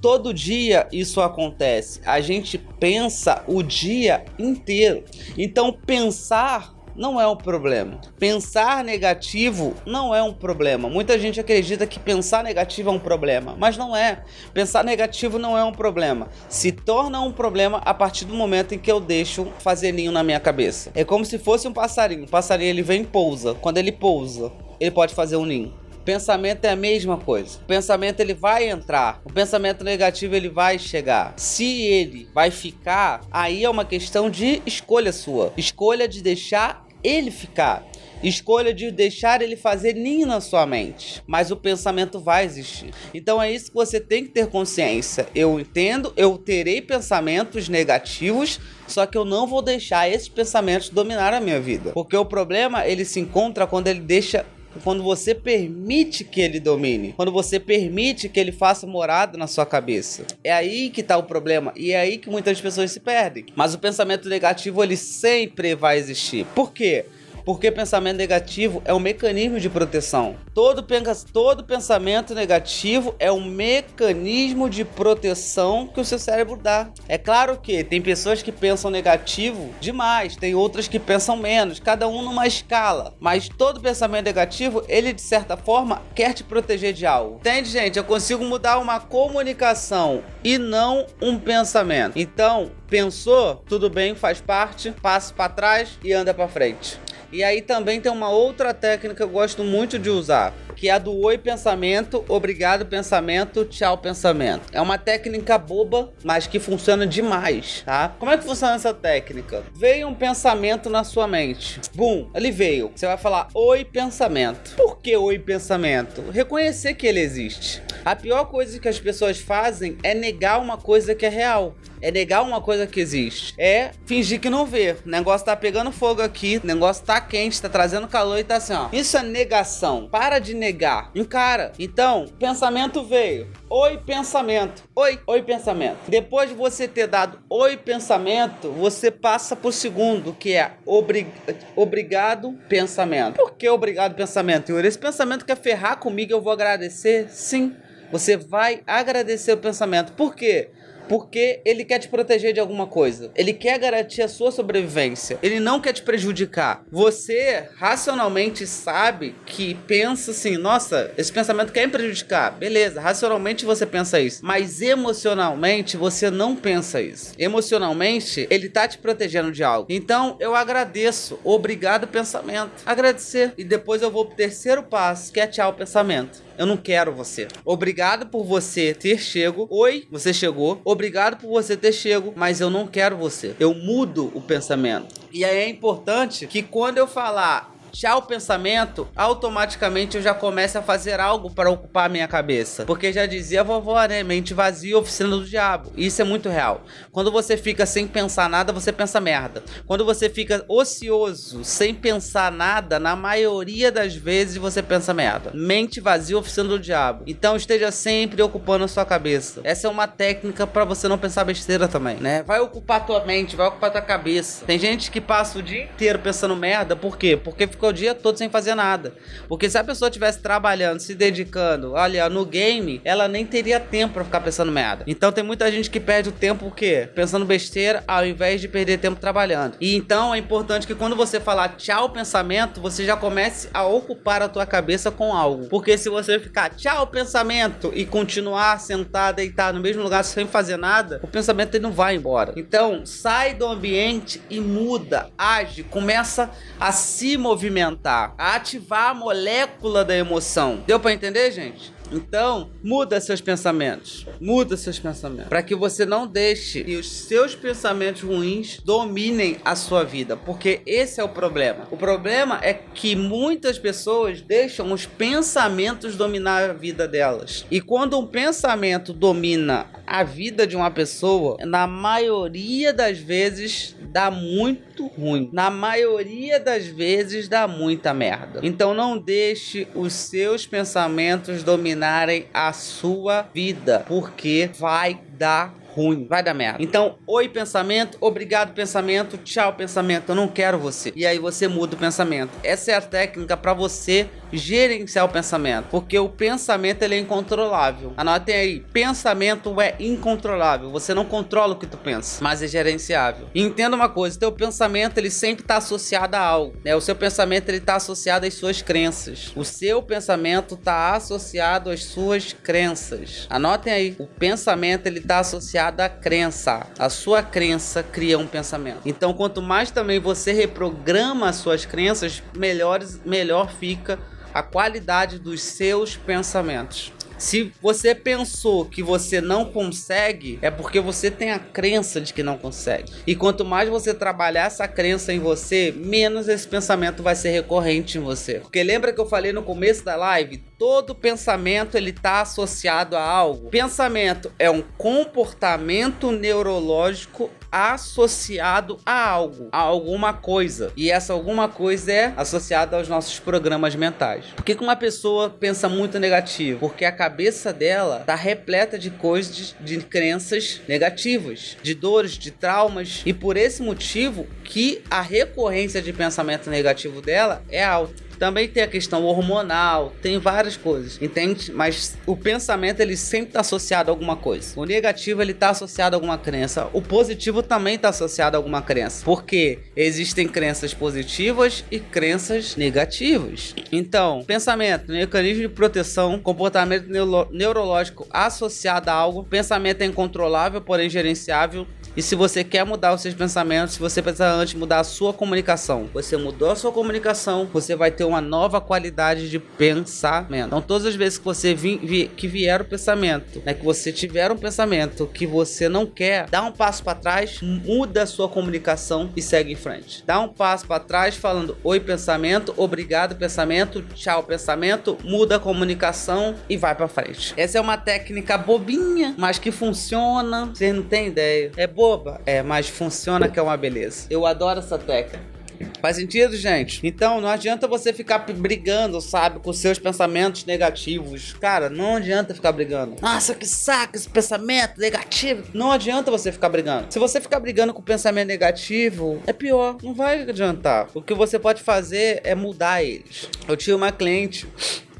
Todo 0.00 0.34
dia 0.34 0.86
isso 0.92 1.20
acontece. 1.20 2.00
A 2.04 2.20
gente 2.20 2.58
pensa 2.58 3.42
o 3.48 3.62
dia 3.62 4.24
inteiro. 4.38 5.02
Então 5.36 5.72
pensar 5.72 6.73
não 6.96 7.20
é 7.20 7.26
um 7.26 7.36
problema. 7.36 8.00
Pensar 8.18 8.84
negativo 8.84 9.74
não 9.86 10.14
é 10.14 10.22
um 10.22 10.32
problema. 10.32 10.88
Muita 10.88 11.18
gente 11.18 11.40
acredita 11.40 11.86
que 11.86 11.98
pensar 11.98 12.44
negativo 12.44 12.90
é 12.90 12.92
um 12.92 12.98
problema, 12.98 13.54
mas 13.58 13.76
não 13.76 13.96
é. 13.96 14.22
Pensar 14.52 14.84
negativo 14.84 15.38
não 15.38 15.56
é 15.56 15.64
um 15.64 15.72
problema. 15.72 16.28
Se 16.48 16.72
torna 16.72 17.20
um 17.20 17.32
problema 17.32 17.78
a 17.78 17.94
partir 17.94 18.24
do 18.24 18.34
momento 18.34 18.74
em 18.74 18.78
que 18.78 18.90
eu 18.90 19.00
deixo 19.00 19.46
fazer 19.58 19.92
ninho 19.92 20.12
na 20.12 20.22
minha 20.22 20.40
cabeça. 20.40 20.90
É 20.94 21.04
como 21.04 21.24
se 21.24 21.38
fosse 21.38 21.66
um 21.66 21.72
passarinho. 21.72 22.24
O 22.24 22.28
passarinho 22.28 22.70
ele 22.70 22.82
vem 22.82 23.02
e 23.02 23.06
pousa. 23.06 23.54
Quando 23.54 23.78
ele 23.78 23.92
pousa, 23.92 24.52
ele 24.80 24.90
pode 24.90 25.14
fazer 25.14 25.36
um 25.36 25.44
ninho. 25.44 25.84
Pensamento 26.04 26.66
é 26.66 26.70
a 26.70 26.76
mesma 26.76 27.16
coisa. 27.16 27.58
O 27.58 27.66
pensamento 27.66 28.20
ele 28.20 28.34
vai 28.34 28.68
entrar, 28.68 29.22
o 29.24 29.32
pensamento 29.32 29.82
negativo 29.82 30.34
ele 30.34 30.50
vai 30.50 30.78
chegar. 30.78 31.32
Se 31.38 31.64
ele 31.64 32.28
vai 32.34 32.50
ficar, 32.50 33.22
aí 33.32 33.64
é 33.64 33.70
uma 33.70 33.86
questão 33.86 34.28
de 34.28 34.60
escolha 34.66 35.12
sua. 35.12 35.52
Escolha 35.56 36.06
de 36.06 36.22
deixar 36.22 36.83
ele 37.04 37.30
ficar. 37.30 37.86
Escolha 38.22 38.72
de 38.72 38.90
deixar 38.90 39.42
ele 39.42 39.54
fazer 39.54 39.94
ninho 39.94 40.26
na 40.26 40.40
sua 40.40 40.64
mente, 40.64 41.22
mas 41.26 41.50
o 41.50 41.56
pensamento 41.56 42.18
vai 42.18 42.46
existir. 42.46 42.90
Então 43.12 43.40
é 43.40 43.52
isso 43.52 43.66
que 43.66 43.74
você 43.74 44.00
tem 44.00 44.24
que 44.24 44.30
ter 44.30 44.46
consciência. 44.46 45.28
Eu 45.34 45.60
entendo, 45.60 46.10
eu 46.16 46.38
terei 46.38 46.80
pensamentos 46.80 47.68
negativos, 47.68 48.58
só 48.88 49.04
que 49.04 49.18
eu 49.18 49.26
não 49.26 49.46
vou 49.46 49.60
deixar 49.60 50.08
esses 50.08 50.28
pensamentos 50.28 50.88
dominar 50.88 51.34
a 51.34 51.40
minha 51.40 51.60
vida, 51.60 51.90
porque 51.92 52.16
o 52.16 52.24
problema 52.24 52.86
ele 52.86 53.04
se 53.04 53.20
encontra 53.20 53.66
quando 53.66 53.88
ele 53.88 54.00
deixa 54.00 54.46
quando 54.82 55.02
você 55.02 55.34
permite 55.34 56.24
que 56.24 56.40
ele 56.40 56.58
domine, 56.58 57.12
quando 57.16 57.30
você 57.30 57.60
permite 57.60 58.28
que 58.28 58.40
ele 58.40 58.52
faça 58.52 58.86
morada 58.86 59.38
na 59.38 59.46
sua 59.46 59.66
cabeça. 59.66 60.24
É 60.42 60.52
aí 60.52 60.90
que 60.90 61.02
tá 61.02 61.16
o 61.16 61.22
problema 61.22 61.72
e 61.76 61.92
é 61.92 62.00
aí 62.00 62.18
que 62.18 62.30
muitas 62.30 62.60
pessoas 62.60 62.90
se 62.90 63.00
perdem. 63.00 63.46
Mas 63.54 63.74
o 63.74 63.78
pensamento 63.78 64.28
negativo 64.28 64.82
ele 64.82 64.96
sempre 64.96 65.74
vai 65.74 65.98
existir. 65.98 66.46
Por 66.54 66.72
quê? 66.72 67.04
Porque 67.44 67.70
pensamento 67.70 68.16
negativo 68.16 68.82
é 68.84 68.94
um 68.94 68.98
mecanismo 68.98 69.60
de 69.60 69.68
proteção. 69.68 70.36
Todo, 70.54 70.84
todo 71.32 71.64
pensamento 71.64 72.34
negativo 72.34 73.14
é 73.18 73.30
um 73.30 73.44
mecanismo 73.44 74.68
de 74.70 74.84
proteção 74.84 75.86
que 75.86 76.00
o 76.00 76.04
seu 76.04 76.18
cérebro 76.18 76.56
dá. 76.56 76.88
É 77.08 77.18
claro 77.18 77.58
que 77.58 77.84
tem 77.84 78.00
pessoas 78.00 78.42
que 78.42 78.52
pensam 78.52 78.90
negativo 78.90 79.74
demais, 79.80 80.36
tem 80.36 80.54
outras 80.54 80.88
que 80.88 80.98
pensam 80.98 81.36
menos, 81.36 81.80
cada 81.80 82.08
um 82.08 82.22
numa 82.22 82.46
escala. 82.46 83.14
Mas 83.20 83.48
todo 83.48 83.80
pensamento 83.80 84.24
negativo, 84.24 84.82
ele 84.88 85.12
de 85.12 85.22
certa 85.22 85.56
forma 85.56 86.02
quer 86.14 86.32
te 86.32 86.42
proteger 86.42 86.92
de 86.92 87.06
algo. 87.06 87.36
Entende, 87.36 87.68
gente? 87.68 87.98
Eu 87.98 88.04
consigo 88.04 88.44
mudar 88.44 88.78
uma 88.78 89.00
comunicação 89.00 90.22
e 90.42 90.58
não 90.58 91.06
um 91.20 91.38
pensamento. 91.38 92.16
Então, 92.16 92.70
pensou, 92.88 93.56
tudo 93.68 93.90
bem, 93.90 94.14
faz 94.14 94.40
parte, 94.40 94.92
passa 95.02 95.34
para 95.34 95.48
trás 95.48 95.98
e 96.02 96.12
anda 96.12 96.32
para 96.32 96.48
frente. 96.48 97.03
E 97.34 97.42
aí 97.42 97.60
também 97.60 98.00
tem 98.00 98.12
uma 98.12 98.28
outra 98.28 98.72
técnica 98.72 99.16
que 99.16 99.22
eu 99.24 99.28
gosto 99.28 99.64
muito 99.64 99.98
de 99.98 100.08
usar, 100.08 100.54
que 100.76 100.88
é 100.88 100.92
a 100.92 100.98
do 100.98 101.12
oi 101.20 101.36
pensamento, 101.36 102.24
obrigado 102.28 102.86
pensamento, 102.86 103.64
tchau 103.64 103.98
pensamento. 103.98 104.62
É 104.70 104.80
uma 104.80 104.96
técnica 104.98 105.58
boba, 105.58 106.12
mas 106.22 106.46
que 106.46 106.60
funciona 106.60 107.04
demais, 107.04 107.82
tá? 107.84 108.14
Como 108.20 108.30
é 108.30 108.38
que 108.38 108.44
funciona 108.44 108.76
essa 108.76 108.94
técnica? 108.94 109.64
Veio 109.74 110.06
um 110.06 110.14
pensamento 110.14 110.88
na 110.88 111.02
sua 111.02 111.26
mente. 111.26 111.80
Bum, 111.92 112.30
ele 112.36 112.52
veio. 112.52 112.92
Você 112.94 113.04
vai 113.04 113.16
falar 113.16 113.48
oi 113.52 113.84
pensamento. 113.84 114.76
Por 114.76 115.00
que 115.00 115.16
oi 115.16 115.36
pensamento? 115.36 116.30
Reconhecer 116.30 116.94
que 116.94 117.04
ele 117.04 117.18
existe. 117.18 117.82
A 118.04 118.14
pior 118.14 118.44
coisa 118.44 118.78
que 118.78 118.88
as 118.88 119.00
pessoas 119.00 119.40
fazem 119.40 119.98
é 120.04 120.14
negar 120.14 120.60
uma 120.60 120.78
coisa 120.78 121.16
que 121.16 121.26
é 121.26 121.30
real. 121.30 121.74
É 122.04 122.10
negar 122.10 122.42
uma 122.42 122.60
coisa 122.60 122.86
que 122.86 123.00
existe. 123.00 123.54
É 123.56 123.92
fingir 124.04 124.38
que 124.38 124.50
não 124.50 124.66
vê. 124.66 124.94
O 125.06 125.08
negócio 125.08 125.46
tá 125.46 125.56
pegando 125.56 125.90
fogo 125.90 126.20
aqui, 126.20 126.60
o 126.62 126.66
negócio 126.66 127.02
tá 127.02 127.18
quente, 127.18 127.62
tá 127.62 127.68
trazendo 127.70 128.06
calor 128.06 128.38
e 128.38 128.44
tá 128.44 128.56
assim, 128.56 128.74
ó. 128.74 128.90
Isso 128.92 129.16
é 129.16 129.22
negação. 129.22 130.06
Para 130.10 130.38
de 130.38 130.52
negar. 130.52 131.10
Encara. 131.14 131.72
Então, 131.78 132.26
pensamento 132.38 133.02
veio. 133.02 133.50
Oi, 133.70 133.96
pensamento. 133.96 134.84
Oi, 134.94 135.18
oi, 135.26 135.42
pensamento. 135.44 135.96
Depois 136.06 136.50
de 136.50 136.54
você 136.54 136.86
ter 136.86 137.06
dado 137.06 137.38
oi, 137.48 137.78
pensamento, 137.78 138.70
você 138.72 139.10
passa 139.10 139.56
pro 139.56 139.72
segundo, 139.72 140.34
que 140.34 140.52
é 140.52 140.72
obrig... 140.84 141.28
obrigado, 141.74 142.52
pensamento. 142.68 143.36
Por 143.36 143.52
que 143.56 143.66
obrigado, 143.66 144.14
pensamento, 144.14 144.72
Yuri? 144.72 144.88
Esse 144.88 144.98
pensamento 144.98 145.46
quer 145.46 145.56
ferrar 145.56 145.96
comigo, 145.96 146.34
eu 146.34 146.42
vou 146.42 146.52
agradecer? 146.52 147.30
Sim. 147.30 147.74
Você 148.12 148.36
vai 148.36 148.82
agradecer 148.86 149.54
o 149.54 149.56
pensamento. 149.56 150.12
Por 150.12 150.34
quê? 150.34 150.68
Porque 151.08 151.60
ele 151.64 151.84
quer 151.84 151.98
te 151.98 152.08
proteger 152.08 152.52
de 152.52 152.60
alguma 152.60 152.86
coisa. 152.86 153.30
Ele 153.34 153.52
quer 153.52 153.78
garantir 153.78 154.22
a 154.22 154.28
sua 154.28 154.50
sobrevivência. 154.50 155.38
Ele 155.42 155.60
não 155.60 155.80
quer 155.80 155.92
te 155.92 156.02
prejudicar. 156.02 156.84
Você 156.90 157.68
racionalmente 157.76 158.66
sabe 158.66 159.34
que 159.46 159.74
pensa 159.86 160.30
assim: 160.30 160.56
nossa, 160.56 161.12
esse 161.16 161.32
pensamento 161.32 161.72
quer 161.72 161.86
me 161.86 161.92
prejudicar. 161.92 162.52
Beleza, 162.52 163.00
racionalmente 163.00 163.64
você 163.64 163.86
pensa 163.86 164.20
isso. 164.20 164.40
Mas 164.44 164.80
emocionalmente 164.80 165.96
você 165.96 166.30
não 166.30 166.56
pensa 166.56 167.00
isso. 167.00 167.32
Emocionalmente, 167.38 168.46
ele 168.50 168.68
tá 168.68 168.86
te 168.86 168.98
protegendo 168.98 169.52
de 169.52 169.62
algo. 169.62 169.86
Então 169.90 170.36
eu 170.40 170.54
agradeço. 170.54 171.38
Obrigado, 171.44 172.06
pensamento. 172.06 172.82
Agradecer. 172.86 173.52
E 173.56 173.64
depois 173.64 174.02
eu 174.02 174.10
vou 174.10 174.26
pro 174.26 174.36
terceiro 174.36 174.82
passo, 174.82 175.32
que 175.32 175.40
é 175.40 175.46
tchau, 175.46 175.72
pensamento. 175.72 176.42
Eu 176.56 176.66
não 176.66 176.76
quero 176.76 177.12
você. 177.12 177.48
Obrigado 177.64 178.26
por 178.26 178.44
você 178.44 178.94
ter 178.94 179.18
chego. 179.18 179.66
Oi, 179.70 180.06
você 180.10 180.32
chegou. 180.32 180.80
Obrigado 180.84 181.36
por 181.40 181.48
você 181.48 181.76
ter 181.76 181.92
chego, 181.92 182.32
mas 182.36 182.60
eu 182.60 182.70
não 182.70 182.86
quero 182.86 183.16
você. 183.16 183.54
Eu 183.58 183.74
mudo 183.74 184.30
o 184.34 184.40
pensamento. 184.40 185.14
E 185.32 185.44
aí 185.44 185.58
é 185.58 185.68
importante 185.68 186.46
que 186.46 186.62
quando 186.62 186.98
eu 186.98 187.06
falar 187.06 187.73
tchau 187.94 188.22
pensamento, 188.22 189.06
automaticamente 189.14 190.16
eu 190.16 190.22
já 190.22 190.34
começo 190.34 190.76
a 190.76 190.82
fazer 190.82 191.20
algo 191.20 191.48
para 191.48 191.70
ocupar 191.70 192.06
a 192.06 192.08
minha 192.08 192.26
cabeça. 192.26 192.84
Porque 192.84 193.12
já 193.12 193.24
dizia 193.24 193.60
a 193.60 193.64
vovó, 193.64 194.04
né? 194.04 194.22
Mente 194.24 194.52
vazia, 194.52 194.98
oficina 194.98 195.30
do 195.30 195.44
diabo. 195.44 195.92
Isso 195.96 196.20
é 196.20 196.24
muito 196.24 196.48
real. 196.48 196.82
Quando 197.12 197.30
você 197.30 197.56
fica 197.56 197.86
sem 197.86 198.06
pensar 198.06 198.50
nada, 198.50 198.72
você 198.72 198.92
pensa 198.92 199.20
merda. 199.20 199.62
Quando 199.86 200.04
você 200.04 200.28
fica 200.28 200.64
ocioso, 200.68 201.64
sem 201.64 201.94
pensar 201.94 202.50
nada, 202.50 202.98
na 202.98 203.14
maioria 203.14 203.92
das 203.92 204.14
vezes 204.16 204.56
você 204.56 204.82
pensa 204.82 205.14
merda. 205.14 205.52
Mente 205.54 206.00
vazia, 206.00 206.36
oficina 206.36 206.68
do 206.68 206.80
diabo. 206.80 207.22
Então 207.26 207.54
esteja 207.54 207.92
sempre 207.92 208.42
ocupando 208.42 208.84
a 208.84 208.88
sua 208.88 209.04
cabeça. 209.04 209.60
Essa 209.62 209.86
é 209.86 209.90
uma 209.90 210.08
técnica 210.08 210.66
para 210.66 210.84
você 210.84 211.06
não 211.06 211.16
pensar 211.16 211.44
besteira 211.44 211.86
também, 211.86 212.16
né? 212.16 212.42
Vai 212.42 212.58
ocupar 212.58 213.06
tua 213.06 213.24
mente, 213.24 213.54
vai 213.54 213.68
ocupar 213.68 213.92
tua 213.92 214.02
cabeça. 214.02 214.64
Tem 214.64 214.78
gente 214.78 215.12
que 215.12 215.20
passa 215.20 215.60
o 215.60 215.62
dia 215.62 215.84
inteiro 215.84 216.18
pensando 216.18 216.56
merda, 216.56 216.96
por 216.96 217.16
quê? 217.16 217.36
Porque 217.36 217.66
ficou 217.68 217.83
o 217.86 217.92
dia 217.92 218.14
todo 218.14 218.38
sem 218.38 218.48
fazer 218.48 218.74
nada. 218.74 219.14
Porque 219.48 219.68
se 219.68 219.78
a 219.78 219.84
pessoa 219.84 220.08
estivesse 220.08 220.40
trabalhando, 220.40 221.00
se 221.00 221.14
dedicando, 221.14 221.92
olha, 221.92 222.28
no 222.28 222.44
game, 222.44 223.00
ela 223.04 223.28
nem 223.28 223.44
teria 223.46 223.78
tempo 223.80 224.14
para 224.14 224.24
ficar 224.24 224.40
pensando 224.40 224.72
merda. 224.72 225.04
Então 225.06 225.32
tem 225.32 225.44
muita 225.44 225.70
gente 225.70 225.90
que 225.90 226.00
perde 226.00 226.28
o 226.28 226.32
tempo 226.32 226.66
o 226.66 226.70
quê? 226.70 227.08
Pensando 227.14 227.44
besteira 227.44 228.02
ao 228.06 228.26
invés 228.26 228.60
de 228.60 228.68
perder 228.68 228.98
tempo 228.98 229.20
trabalhando. 229.20 229.76
E 229.80 229.94
então 229.94 230.34
é 230.34 230.38
importante 230.38 230.86
que 230.86 230.94
quando 230.94 231.16
você 231.16 231.40
falar 231.40 231.76
tchau 231.76 232.10
pensamento, 232.10 232.80
você 232.80 233.04
já 233.04 233.16
comece 233.16 233.68
a 233.72 233.84
ocupar 233.84 234.42
a 234.42 234.48
tua 234.48 234.66
cabeça 234.66 235.10
com 235.10 235.32
algo. 235.32 235.68
Porque 235.68 235.96
se 235.98 236.08
você 236.08 236.38
ficar 236.38 236.70
tchau 236.70 237.06
pensamento 237.06 237.92
e 237.94 238.04
continuar 238.04 238.80
sentado, 238.80 239.36
deitado 239.36 239.76
no 239.76 239.82
mesmo 239.82 240.02
lugar 240.02 240.24
sem 240.24 240.46
fazer 240.46 240.76
nada, 240.76 241.20
o 241.22 241.26
pensamento 241.26 241.74
ele 241.74 241.82
não 241.82 241.92
vai 241.92 242.16
embora. 242.16 242.52
Então, 242.56 243.04
sai 243.04 243.54
do 243.54 243.66
ambiente 243.66 244.40
e 244.48 244.60
muda, 244.60 245.28
age, 245.36 245.82
começa 245.82 246.50
a 246.78 246.92
se 246.92 247.36
movimentar, 247.36 247.73
a 247.82 248.54
ativar 248.54 249.10
a 249.10 249.14
molécula 249.14 250.04
da 250.04 250.16
emoção. 250.16 250.82
Deu 250.86 251.00
para 251.00 251.12
entender, 251.12 251.50
gente? 251.50 251.92
Então, 252.12 252.70
muda 252.82 253.20
seus 253.20 253.40
pensamentos. 253.40 254.26
Muda 254.40 254.76
seus 254.76 254.98
pensamentos. 254.98 255.48
Para 255.48 255.62
que 255.62 255.74
você 255.74 256.04
não 256.04 256.26
deixe 256.26 256.84
que 256.84 256.96
os 256.96 257.10
seus 257.10 257.54
pensamentos 257.54 258.22
ruins 258.22 258.80
dominem 258.84 259.56
a 259.64 259.74
sua 259.74 260.04
vida. 260.04 260.36
Porque 260.36 260.80
esse 260.86 261.20
é 261.20 261.24
o 261.24 261.28
problema. 261.28 261.88
O 261.90 261.96
problema 261.96 262.60
é 262.62 262.74
que 262.74 263.16
muitas 263.16 263.78
pessoas 263.78 264.40
deixam 264.40 264.92
os 264.92 265.06
pensamentos 265.06 266.16
dominar 266.16 266.70
a 266.70 266.72
vida 266.72 267.08
delas. 267.08 267.64
E 267.70 267.80
quando 267.80 268.18
um 268.18 268.26
pensamento 268.26 269.12
domina 269.12 269.86
a 270.06 270.22
vida 270.22 270.66
de 270.66 270.76
uma 270.76 270.90
pessoa, 270.90 271.56
na 271.64 271.86
maioria 271.86 272.92
das 272.92 273.18
vezes 273.18 273.96
dá 274.00 274.30
muito 274.30 275.06
ruim. 275.06 275.50
Na 275.52 275.70
maioria 275.70 276.60
das 276.60 276.86
vezes 276.86 277.48
dá 277.48 277.66
muita 277.66 278.14
merda. 278.14 278.60
Então 278.62 278.94
não 278.94 279.18
deixe 279.18 279.88
os 279.94 280.12
seus 280.12 280.66
pensamentos 280.66 281.62
dominarem 281.62 282.46
a 282.52 282.72
sua 282.72 283.42
vida, 283.52 284.04
porque 284.06 284.70
vai 284.78 285.18
dar 285.36 285.74
ruim, 285.94 286.26
vai 286.28 286.42
dar 286.42 286.54
merda. 286.54 286.82
Então, 286.82 287.16
oi 287.26 287.48
pensamento, 287.48 288.18
obrigado 288.20 288.74
pensamento, 288.74 289.38
tchau 289.38 289.72
pensamento, 289.74 290.30
eu 290.30 290.34
não 290.34 290.48
quero 290.48 290.78
você. 290.78 291.12
E 291.14 291.24
aí 291.24 291.38
você 291.38 291.68
muda 291.68 291.94
o 291.94 291.98
pensamento. 291.98 292.50
Essa 292.62 292.92
é 292.92 292.94
a 292.94 293.00
técnica 293.00 293.56
para 293.56 293.72
você 293.72 294.28
gerenciar 294.52 295.24
o 295.24 295.28
pensamento, 295.28 295.86
porque 295.90 296.18
o 296.18 296.28
pensamento 296.28 297.02
ele 297.02 297.14
é 297.14 297.18
incontrolável. 297.18 298.12
Anotem 298.16 298.54
aí, 298.54 298.80
pensamento 298.92 299.80
é 299.80 299.94
incontrolável. 300.00 300.90
Você 300.90 301.14
não 301.14 301.24
controla 301.24 301.74
o 301.74 301.78
que 301.78 301.86
tu 301.86 301.96
pensa, 301.96 302.42
mas 302.42 302.62
é 302.62 302.66
gerenciável. 302.66 303.48
E 303.54 303.62
entenda 303.62 303.94
uma 303.94 304.08
coisa, 304.08 304.38
teu 304.38 304.52
pensamento 304.52 305.18
ele 305.18 305.30
sempre 305.30 305.64
está 305.64 305.76
associado 305.76 306.36
a 306.36 306.40
algo, 306.40 306.76
né? 306.84 306.94
O 306.94 307.00
seu 307.00 307.14
pensamento 307.14 307.68
ele 307.68 307.78
está 307.78 307.96
associado 307.96 308.46
às 308.46 308.54
suas 308.54 308.82
crenças. 308.82 309.52
O 309.54 309.64
seu 309.64 310.02
pensamento 310.02 310.74
está 310.74 311.14
associado 311.14 311.90
às 311.90 312.04
suas 312.04 312.52
crenças. 312.52 313.46
Anotem 313.50 313.92
aí, 313.92 314.16
o 314.18 314.26
pensamento 314.26 315.06
ele 315.06 315.18
está 315.18 315.38
associado 315.38 315.83
associada 315.84 316.04
à 316.04 316.08
crença. 316.08 316.86
A 316.98 317.10
sua 317.10 317.42
crença 317.42 318.02
cria 318.02 318.38
um 318.38 318.46
pensamento. 318.46 319.00
Então, 319.04 319.34
quanto 319.34 319.60
mais 319.60 319.90
também 319.90 320.18
você 320.18 320.52
reprograma 320.52 321.48
as 321.48 321.56
suas 321.56 321.84
crenças, 321.84 322.42
melhores, 322.56 323.20
melhor 323.24 323.70
fica 323.70 324.18
a 324.52 324.62
qualidade 324.62 325.38
dos 325.38 325.60
seus 325.62 326.16
pensamentos. 326.16 327.12
Se 327.38 327.72
você 327.80 328.14
pensou 328.14 328.84
que 328.84 329.02
você 329.02 329.40
não 329.40 329.64
consegue, 329.64 330.58
é 330.62 330.70
porque 330.70 331.00
você 331.00 331.30
tem 331.30 331.50
a 331.50 331.58
crença 331.58 332.20
de 332.20 332.32
que 332.32 332.42
não 332.42 332.56
consegue. 332.56 333.12
E 333.26 333.34
quanto 333.34 333.64
mais 333.64 333.88
você 333.88 334.14
trabalhar 334.14 334.66
essa 334.66 334.86
crença 334.86 335.32
em 335.32 335.38
você, 335.38 335.92
menos 335.96 336.48
esse 336.48 336.66
pensamento 336.66 337.22
vai 337.22 337.34
ser 337.34 337.50
recorrente 337.50 338.18
em 338.18 338.20
você. 338.20 338.60
Porque 338.60 338.82
lembra 338.82 339.12
que 339.12 339.20
eu 339.20 339.26
falei 339.26 339.52
no 339.52 339.62
começo 339.62 340.04
da 340.04 340.16
live? 340.16 340.62
Todo 340.78 341.14
pensamento 341.14 341.96
ele 341.96 342.10
está 342.10 342.40
associado 342.40 343.16
a 343.16 343.22
algo. 343.22 343.70
Pensamento 343.70 344.52
é 344.58 344.70
um 344.70 344.82
comportamento 344.96 346.30
neurológico 346.30 347.50
associado 347.74 349.00
a 349.04 349.28
algo, 349.28 349.68
a 349.72 349.78
alguma 349.78 350.32
coisa. 350.32 350.92
E 350.96 351.10
essa 351.10 351.32
alguma 351.32 351.68
coisa 351.68 352.12
é 352.12 352.34
associada 352.36 352.96
aos 352.96 353.08
nossos 353.08 353.40
programas 353.40 353.96
mentais. 353.96 354.44
Por 354.54 354.64
que, 354.64 354.74
uma 354.74 354.94
pessoa 354.94 355.50
pensa 355.50 355.88
muito 355.88 356.20
negativo? 356.20 356.78
Porque 356.78 357.04
a 357.04 357.10
cabeça 357.10 357.72
dela 357.72 358.20
está 358.20 358.36
repleta 358.36 358.96
de 358.96 359.10
coisas, 359.10 359.74
de, 359.80 359.96
de 359.98 360.04
crenças 360.04 360.80
negativas, 360.86 361.76
de 361.82 361.94
dores, 361.94 362.32
de 362.32 362.50
traumas. 362.50 363.22
E 363.26 363.32
por 363.32 363.56
esse 363.56 363.82
motivo 363.82 364.46
que 364.62 365.02
a 365.10 365.20
recorrência 365.20 366.00
de 366.00 366.12
pensamento 366.12 366.70
negativo 366.70 367.20
dela 367.20 367.62
é 367.68 367.82
alta. 367.82 368.22
Também 368.38 368.68
tem 368.68 368.82
a 368.82 368.88
questão 368.88 369.24
hormonal, 369.24 370.12
tem 370.22 370.38
várias 370.38 370.76
coisas, 370.76 371.20
entende? 371.20 371.72
Mas 371.72 372.16
o 372.26 372.36
pensamento 372.36 373.00
ele 373.00 373.16
sempre 373.16 373.48
está 373.48 373.60
associado 373.60 374.10
a 374.10 374.12
alguma 374.12 374.36
coisa. 374.36 374.78
O 374.78 374.84
negativo 374.84 375.40
ele 375.40 375.52
está 375.52 375.70
associado 375.70 376.14
a 376.14 376.16
alguma 376.16 376.38
crença. 376.38 376.88
O 376.92 377.00
positivo 377.00 377.62
também 377.62 377.96
está 377.96 378.08
associado 378.08 378.56
a 378.56 378.58
alguma 378.58 378.82
crença. 378.82 379.24
Porque 379.24 379.78
existem 379.96 380.46
crenças 380.46 380.92
positivas 380.92 381.84
e 381.90 381.98
crenças 381.98 382.76
negativas. 382.76 383.74
Então, 383.90 384.42
pensamento, 384.44 385.12
mecanismo 385.12 385.62
de 385.62 385.68
proteção, 385.68 386.38
comportamento 386.38 387.08
neuro 387.08 387.48
neurológico 387.50 388.26
associado 388.30 389.10
a 389.10 389.12
algo, 389.12 389.44
pensamento 389.44 390.02
é 390.02 390.06
incontrolável, 390.06 390.80
porém 390.80 391.08
gerenciável 391.08 391.86
e 392.16 392.22
se 392.22 392.34
você 392.34 392.62
quer 392.62 392.84
mudar 392.84 393.12
os 393.12 393.22
seus 393.22 393.34
pensamentos, 393.34 393.94
se 393.94 394.00
você 394.00 394.22
precisa 394.22 394.52
antes 394.52 394.74
mudar 394.74 395.00
a 395.00 395.04
sua 395.04 395.32
comunicação, 395.32 396.08
você 396.12 396.36
mudou 396.36 396.70
a 396.70 396.76
sua 396.76 396.92
comunicação, 396.92 397.68
você 397.72 397.96
vai 397.96 398.10
ter 398.10 398.24
uma 398.24 398.40
nova 398.40 398.80
qualidade 398.80 399.50
de 399.50 399.58
pensamento. 399.58 400.68
Então, 400.68 400.80
todas 400.80 401.06
as 401.06 401.14
vezes 401.14 401.38
que 401.38 401.44
você 401.44 401.74
vi, 401.74 401.98
vi, 401.98 402.28
que 402.28 402.46
vier 402.46 402.80
o 402.80 402.84
pensamento, 402.84 403.60
né, 403.64 403.74
que 403.74 403.84
você 403.84 404.12
tiver 404.12 404.52
um 404.52 404.56
pensamento 404.56 405.26
que 405.26 405.46
você 405.46 405.88
não 405.88 406.06
quer, 406.06 406.48
dá 406.48 406.62
um 406.62 406.70
passo 406.70 407.02
para 407.02 407.18
trás, 407.18 407.60
muda 407.60 408.22
a 408.22 408.26
sua 408.26 408.48
comunicação 408.48 409.30
e 409.36 409.42
segue 409.42 409.72
em 409.72 409.76
frente. 409.76 410.22
Dá 410.24 410.38
um 410.40 410.48
passo 410.48 410.86
para 410.86 411.00
trás 411.00 411.36
falando 411.36 411.76
oi 411.82 411.98
pensamento, 411.98 412.72
obrigado 412.76 413.34
pensamento, 413.34 414.02
tchau 414.14 414.42
pensamento, 414.42 415.18
muda 415.24 415.56
a 415.56 415.58
comunicação 415.58 416.54
e 416.68 416.76
vai 416.76 416.94
para 416.94 417.08
frente. 417.08 417.54
Essa 417.56 417.78
é 417.78 417.80
uma 417.80 417.96
técnica 417.96 418.56
bobinha, 418.56 419.34
mas 419.36 419.58
que 419.58 419.72
funciona. 419.72 420.66
Vocês 420.66 420.94
não 420.94 421.02
têm 421.02 421.28
ideia. 421.28 421.72
É 421.76 421.86
boa 421.86 422.03
boba. 422.04 422.40
É, 422.44 422.62
mas 422.62 422.86
funciona 422.88 423.48
que 423.48 423.58
é 423.58 423.62
uma 423.62 423.76
beleza. 423.76 424.26
Eu 424.28 424.44
adoro 424.44 424.80
essa 424.80 424.98
técnica. 424.98 425.54
Faz 426.00 426.16
sentido, 426.16 426.54
gente? 426.56 427.00
Então, 427.02 427.40
não 427.40 427.48
adianta 427.48 427.88
você 427.88 428.12
ficar 428.12 428.38
brigando, 428.38 429.20
sabe, 429.20 429.58
com 429.58 429.72
seus 429.72 429.98
pensamentos 429.98 430.64
negativos. 430.64 431.54
Cara, 431.54 431.88
não 431.88 432.16
adianta 432.16 432.54
ficar 432.54 432.70
brigando. 432.72 433.16
Nossa, 433.20 433.54
que 433.54 433.66
saco 433.66 434.14
esse 434.14 434.28
pensamento 434.28 435.00
negativo. 435.00 435.64
Não 435.72 435.90
adianta 435.90 436.30
você 436.30 436.52
ficar 436.52 436.68
brigando. 436.68 437.06
Se 437.10 437.18
você 437.18 437.40
ficar 437.40 437.58
brigando 437.58 437.92
com 437.92 438.02
pensamento 438.02 438.48
negativo, 438.48 439.42
é 439.46 439.52
pior. 439.52 439.96
Não 440.02 440.14
vai 440.14 440.42
adiantar. 440.42 441.08
O 441.14 441.22
que 441.22 441.34
você 441.34 441.58
pode 441.58 441.82
fazer 441.82 442.40
é 442.44 442.54
mudar 442.54 443.02
eles. 443.02 443.48
Eu 443.66 443.76
tinha 443.76 443.96
uma 443.96 444.12
cliente 444.12 444.68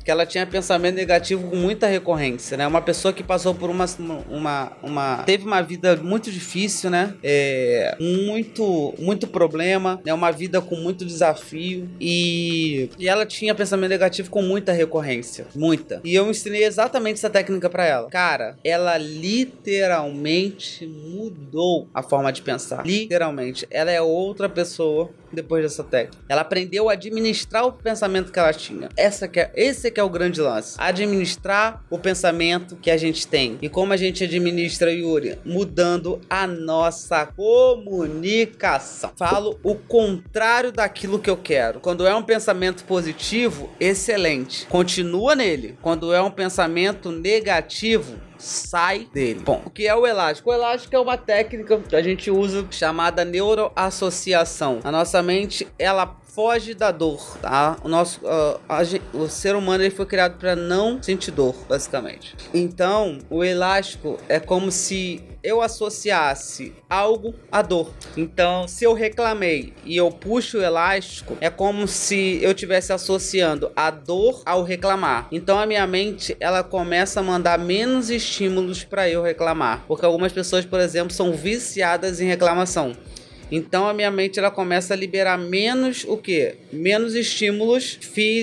que 0.04 0.10
ela 0.10 0.26
tinha 0.26 0.46
pensamento 0.46 0.96
negativo 0.96 1.48
com 1.48 1.56
muita 1.56 1.86
recorrência, 1.86 2.56
né? 2.56 2.66
Uma 2.66 2.82
pessoa 2.82 3.12
que 3.12 3.22
passou 3.22 3.54
por 3.54 3.70
uma, 3.70 3.86
uma, 4.28 4.72
uma 4.82 5.22
teve 5.24 5.46
uma 5.46 5.62
vida 5.62 5.96
muito 5.96 6.30
difícil, 6.30 6.90
né? 6.90 7.14
É, 7.22 7.96
muito, 7.98 8.94
muito 8.98 9.26
problema, 9.26 10.00
né? 10.04 10.12
Uma 10.12 10.30
vida 10.30 10.60
com 10.60 10.76
muito 10.76 11.04
desafio 11.06 11.88
e, 11.98 12.90
e 12.98 13.08
ela 13.08 13.24
tinha 13.24 13.54
pensamento 13.54 13.90
negativo 13.90 14.28
com 14.28 14.42
muita 14.42 14.72
recorrência, 14.72 15.46
muita. 15.54 16.00
E 16.04 16.14
eu 16.14 16.28
ensinei 16.30 16.64
exatamente 16.64 17.14
essa 17.14 17.30
técnica 17.30 17.70
para 17.70 17.86
ela. 17.86 18.10
Cara, 18.10 18.56
ela 18.62 18.98
literalmente 18.98 20.86
mudou 20.86 21.88
a 21.94 22.02
forma 22.02 22.30
de 22.30 22.42
pensar. 22.42 22.84
Literalmente, 22.84 23.66
ela 23.70 23.90
é 23.90 24.02
outra 24.02 24.48
pessoa 24.48 25.10
depois 25.34 25.62
dessa 25.62 25.84
técnica. 25.84 26.24
Ela 26.28 26.42
aprendeu 26.42 26.88
a 26.88 26.92
administrar 26.92 27.66
o 27.66 27.72
pensamento 27.72 28.32
que 28.32 28.38
ela 28.38 28.52
tinha. 28.52 28.88
Essa 28.96 29.28
que 29.28 29.40
é, 29.40 29.52
esse 29.54 29.90
que 29.90 30.00
é 30.00 30.02
o 30.02 30.08
grande 30.08 30.40
lance. 30.40 30.76
Administrar 30.78 31.84
o 31.90 31.98
pensamento 31.98 32.76
que 32.76 32.90
a 32.90 32.96
gente 32.96 33.26
tem. 33.26 33.58
E 33.60 33.68
como 33.68 33.92
a 33.92 33.96
gente 33.96 34.24
administra, 34.24 34.92
Yuri? 34.92 35.38
Mudando 35.44 36.20
a 36.28 36.46
nossa 36.46 37.26
comunicação. 37.26 39.12
Falo 39.16 39.58
o 39.62 39.74
contrário 39.74 40.72
daquilo 40.72 41.18
que 41.18 41.30
eu 41.30 41.36
quero. 41.36 41.80
Quando 41.80 42.06
é 42.06 42.14
um 42.14 42.22
pensamento 42.22 42.84
positivo, 42.84 43.70
excelente. 43.80 44.66
Continua 44.66 45.34
nele. 45.34 45.76
Quando 45.82 46.12
é 46.12 46.20
um 46.22 46.30
pensamento 46.30 47.10
negativo, 47.10 48.16
sai 48.38 49.08
dele. 49.12 49.40
Bom, 49.40 49.62
o 49.64 49.70
que 49.70 49.86
é 49.86 49.94
o 49.94 50.06
elástico? 50.06 50.50
O 50.50 50.52
elástico 50.52 50.94
é 50.94 50.98
uma 50.98 51.16
técnica 51.16 51.78
que 51.78 51.96
a 51.96 52.02
gente 52.02 52.30
usa 52.30 52.66
chamada 52.70 53.24
neuroassociação. 53.24 54.80
A 54.84 54.90
nossa 54.90 55.22
mente, 55.22 55.66
ela 55.78 56.16
foge 56.34 56.74
da 56.74 56.90
dor, 56.90 57.38
tá? 57.40 57.76
O 57.84 57.88
nosso 57.88 58.20
uh, 58.24 58.60
a, 58.68 58.80
o 59.16 59.28
ser 59.28 59.54
humano 59.54 59.84
ele 59.84 59.94
foi 59.94 60.04
criado 60.04 60.36
para 60.36 60.56
não 60.56 61.00
sentir 61.00 61.30
dor, 61.30 61.54
basicamente. 61.68 62.34
Então, 62.52 63.18
o 63.30 63.44
elástico 63.44 64.18
é 64.28 64.40
como 64.40 64.72
se 64.72 65.22
eu 65.44 65.62
associasse 65.62 66.72
algo 66.88 67.34
à 67.52 67.62
dor. 67.62 67.92
Então, 68.16 68.66
se 68.66 68.84
eu 68.84 68.94
reclamei 68.94 69.74
e 69.84 69.96
eu 69.96 70.10
puxo 70.10 70.58
o 70.58 70.62
elástico, 70.62 71.36
é 71.40 71.50
como 71.50 71.86
se 71.86 72.40
eu 72.42 72.50
estivesse 72.50 72.92
associando 72.92 73.70
a 73.76 73.90
dor 73.90 74.42
ao 74.44 74.64
reclamar. 74.64 75.28
Então, 75.30 75.58
a 75.58 75.66
minha 75.66 75.86
mente 75.86 76.36
ela 76.40 76.64
começa 76.64 77.20
a 77.20 77.22
mandar 77.22 77.58
menos 77.58 78.10
estímulos 78.10 78.82
para 78.82 79.08
eu 79.08 79.22
reclamar, 79.22 79.84
porque 79.86 80.04
algumas 80.04 80.32
pessoas, 80.32 80.64
por 80.64 80.80
exemplo, 80.80 81.12
são 81.12 81.32
viciadas 81.32 82.20
em 82.20 82.26
reclamação. 82.26 82.96
Então 83.54 83.88
a 83.88 83.94
minha 83.94 84.10
mente 84.10 84.36
ela 84.36 84.50
começa 84.50 84.94
a 84.94 84.96
liberar 84.96 85.38
menos 85.38 86.04
o 86.08 86.16
que? 86.16 86.56
Menos 86.72 87.14
estímulos, 87.14 88.00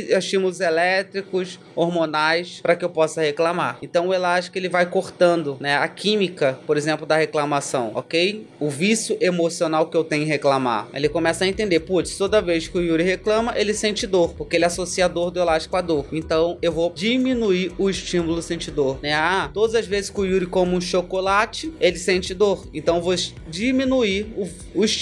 estímulos 0.10 0.62
elétricos, 0.62 1.60
hormonais 1.76 2.62
para 2.62 2.78
que 2.78 2.86
eu 2.86 2.90
possa 2.90 3.22
reclamar. 3.22 3.78
Então 3.82 4.08
o 4.08 4.14
elástico 4.14 4.58
ele 4.58 4.70
vai 4.70 4.86
cortando, 4.86 5.58
né, 5.60 5.76
a 5.76 5.88
química, 5.90 6.58
por 6.66 6.78
exemplo, 6.78 7.06
da 7.06 7.18
reclamação, 7.18 7.92
OK? 7.94 8.48
O 8.58 8.70
vício 8.70 9.18
emocional 9.20 9.88
que 9.88 9.98
eu 9.98 10.04
tenho 10.06 10.24
em 10.24 10.28
reclamar. 10.28 10.88
Ele 10.94 11.10
começa 11.10 11.44
a 11.44 11.48
entender, 11.48 11.82
putz, 11.82 12.18
toda 12.18 12.42
vez 12.42 12.70
que 12.70 12.78
o 12.78 12.82
Yuri 12.82 13.04
reclama, 13.04 13.54
ele 13.58 13.74
sente 13.74 14.08
dor, 14.08 14.34
porque 14.34 14.56
ele 14.56 14.66
associa 14.66 15.06
a 15.06 15.08
dor 15.10 15.30
do 15.30 15.42
elástico 15.42 15.76
à 15.76 15.82
dor. 15.82 16.06
Então 16.14 16.58
eu 16.62 16.72
vou 16.72 16.90
diminuir 16.90 17.74
o 17.78 17.90
estímulo 17.90 18.42
sentidor, 18.42 18.98
né? 19.04 19.14
Ah, 19.14 19.50
todas 19.54 19.76
as 19.76 19.86
vezes 19.86 20.10
que 20.10 20.22
o 20.22 20.26
Yuri 20.26 20.46
come 20.46 20.74
um 20.74 20.82
chocolate, 20.82 21.74
ele 21.82 21.98
sente 21.98 22.34
dor. 22.34 22.66
Então 22.74 22.96
eu 22.96 23.02
vou 23.02 23.16
diminuir 23.50 24.28
o, 24.38 24.48
o 24.74 24.86
estímulo 24.86 25.01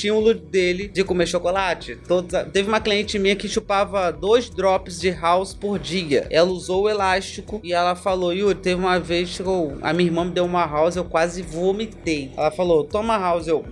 dele 0.49 0.87
de 0.87 1.03
comer 1.03 1.27
chocolate. 1.27 1.95
Todos, 2.07 2.31
teve 2.51 2.67
uma 2.67 2.79
cliente 2.79 3.19
minha 3.19 3.35
que 3.35 3.47
chupava 3.47 4.11
dois 4.11 4.49
drops 4.49 4.99
de 4.99 5.09
house 5.11 5.53
por 5.53 5.79
dia. 5.79 6.27
Ela 6.29 6.49
usou 6.49 6.83
o 6.83 6.89
elástico 6.89 7.59
e 7.63 7.73
ela 7.73 7.95
falou: 7.95 8.33
Yuri, 8.33 8.55
teve 8.55 8.79
uma 8.79 8.99
vez 8.99 9.37
que 9.37 9.43
a 9.81 9.93
minha 9.93 10.09
irmã 10.09 10.25
me 10.25 10.31
deu 10.31 10.45
uma 10.45 10.65
house, 10.65 10.95
eu 10.95 11.05
quase 11.05 11.41
vomitei. 11.41 12.31
Ela 12.37 12.51
falou: 12.51 12.83
toma 12.83 13.17
house, 13.17 13.47
eu 13.47 13.65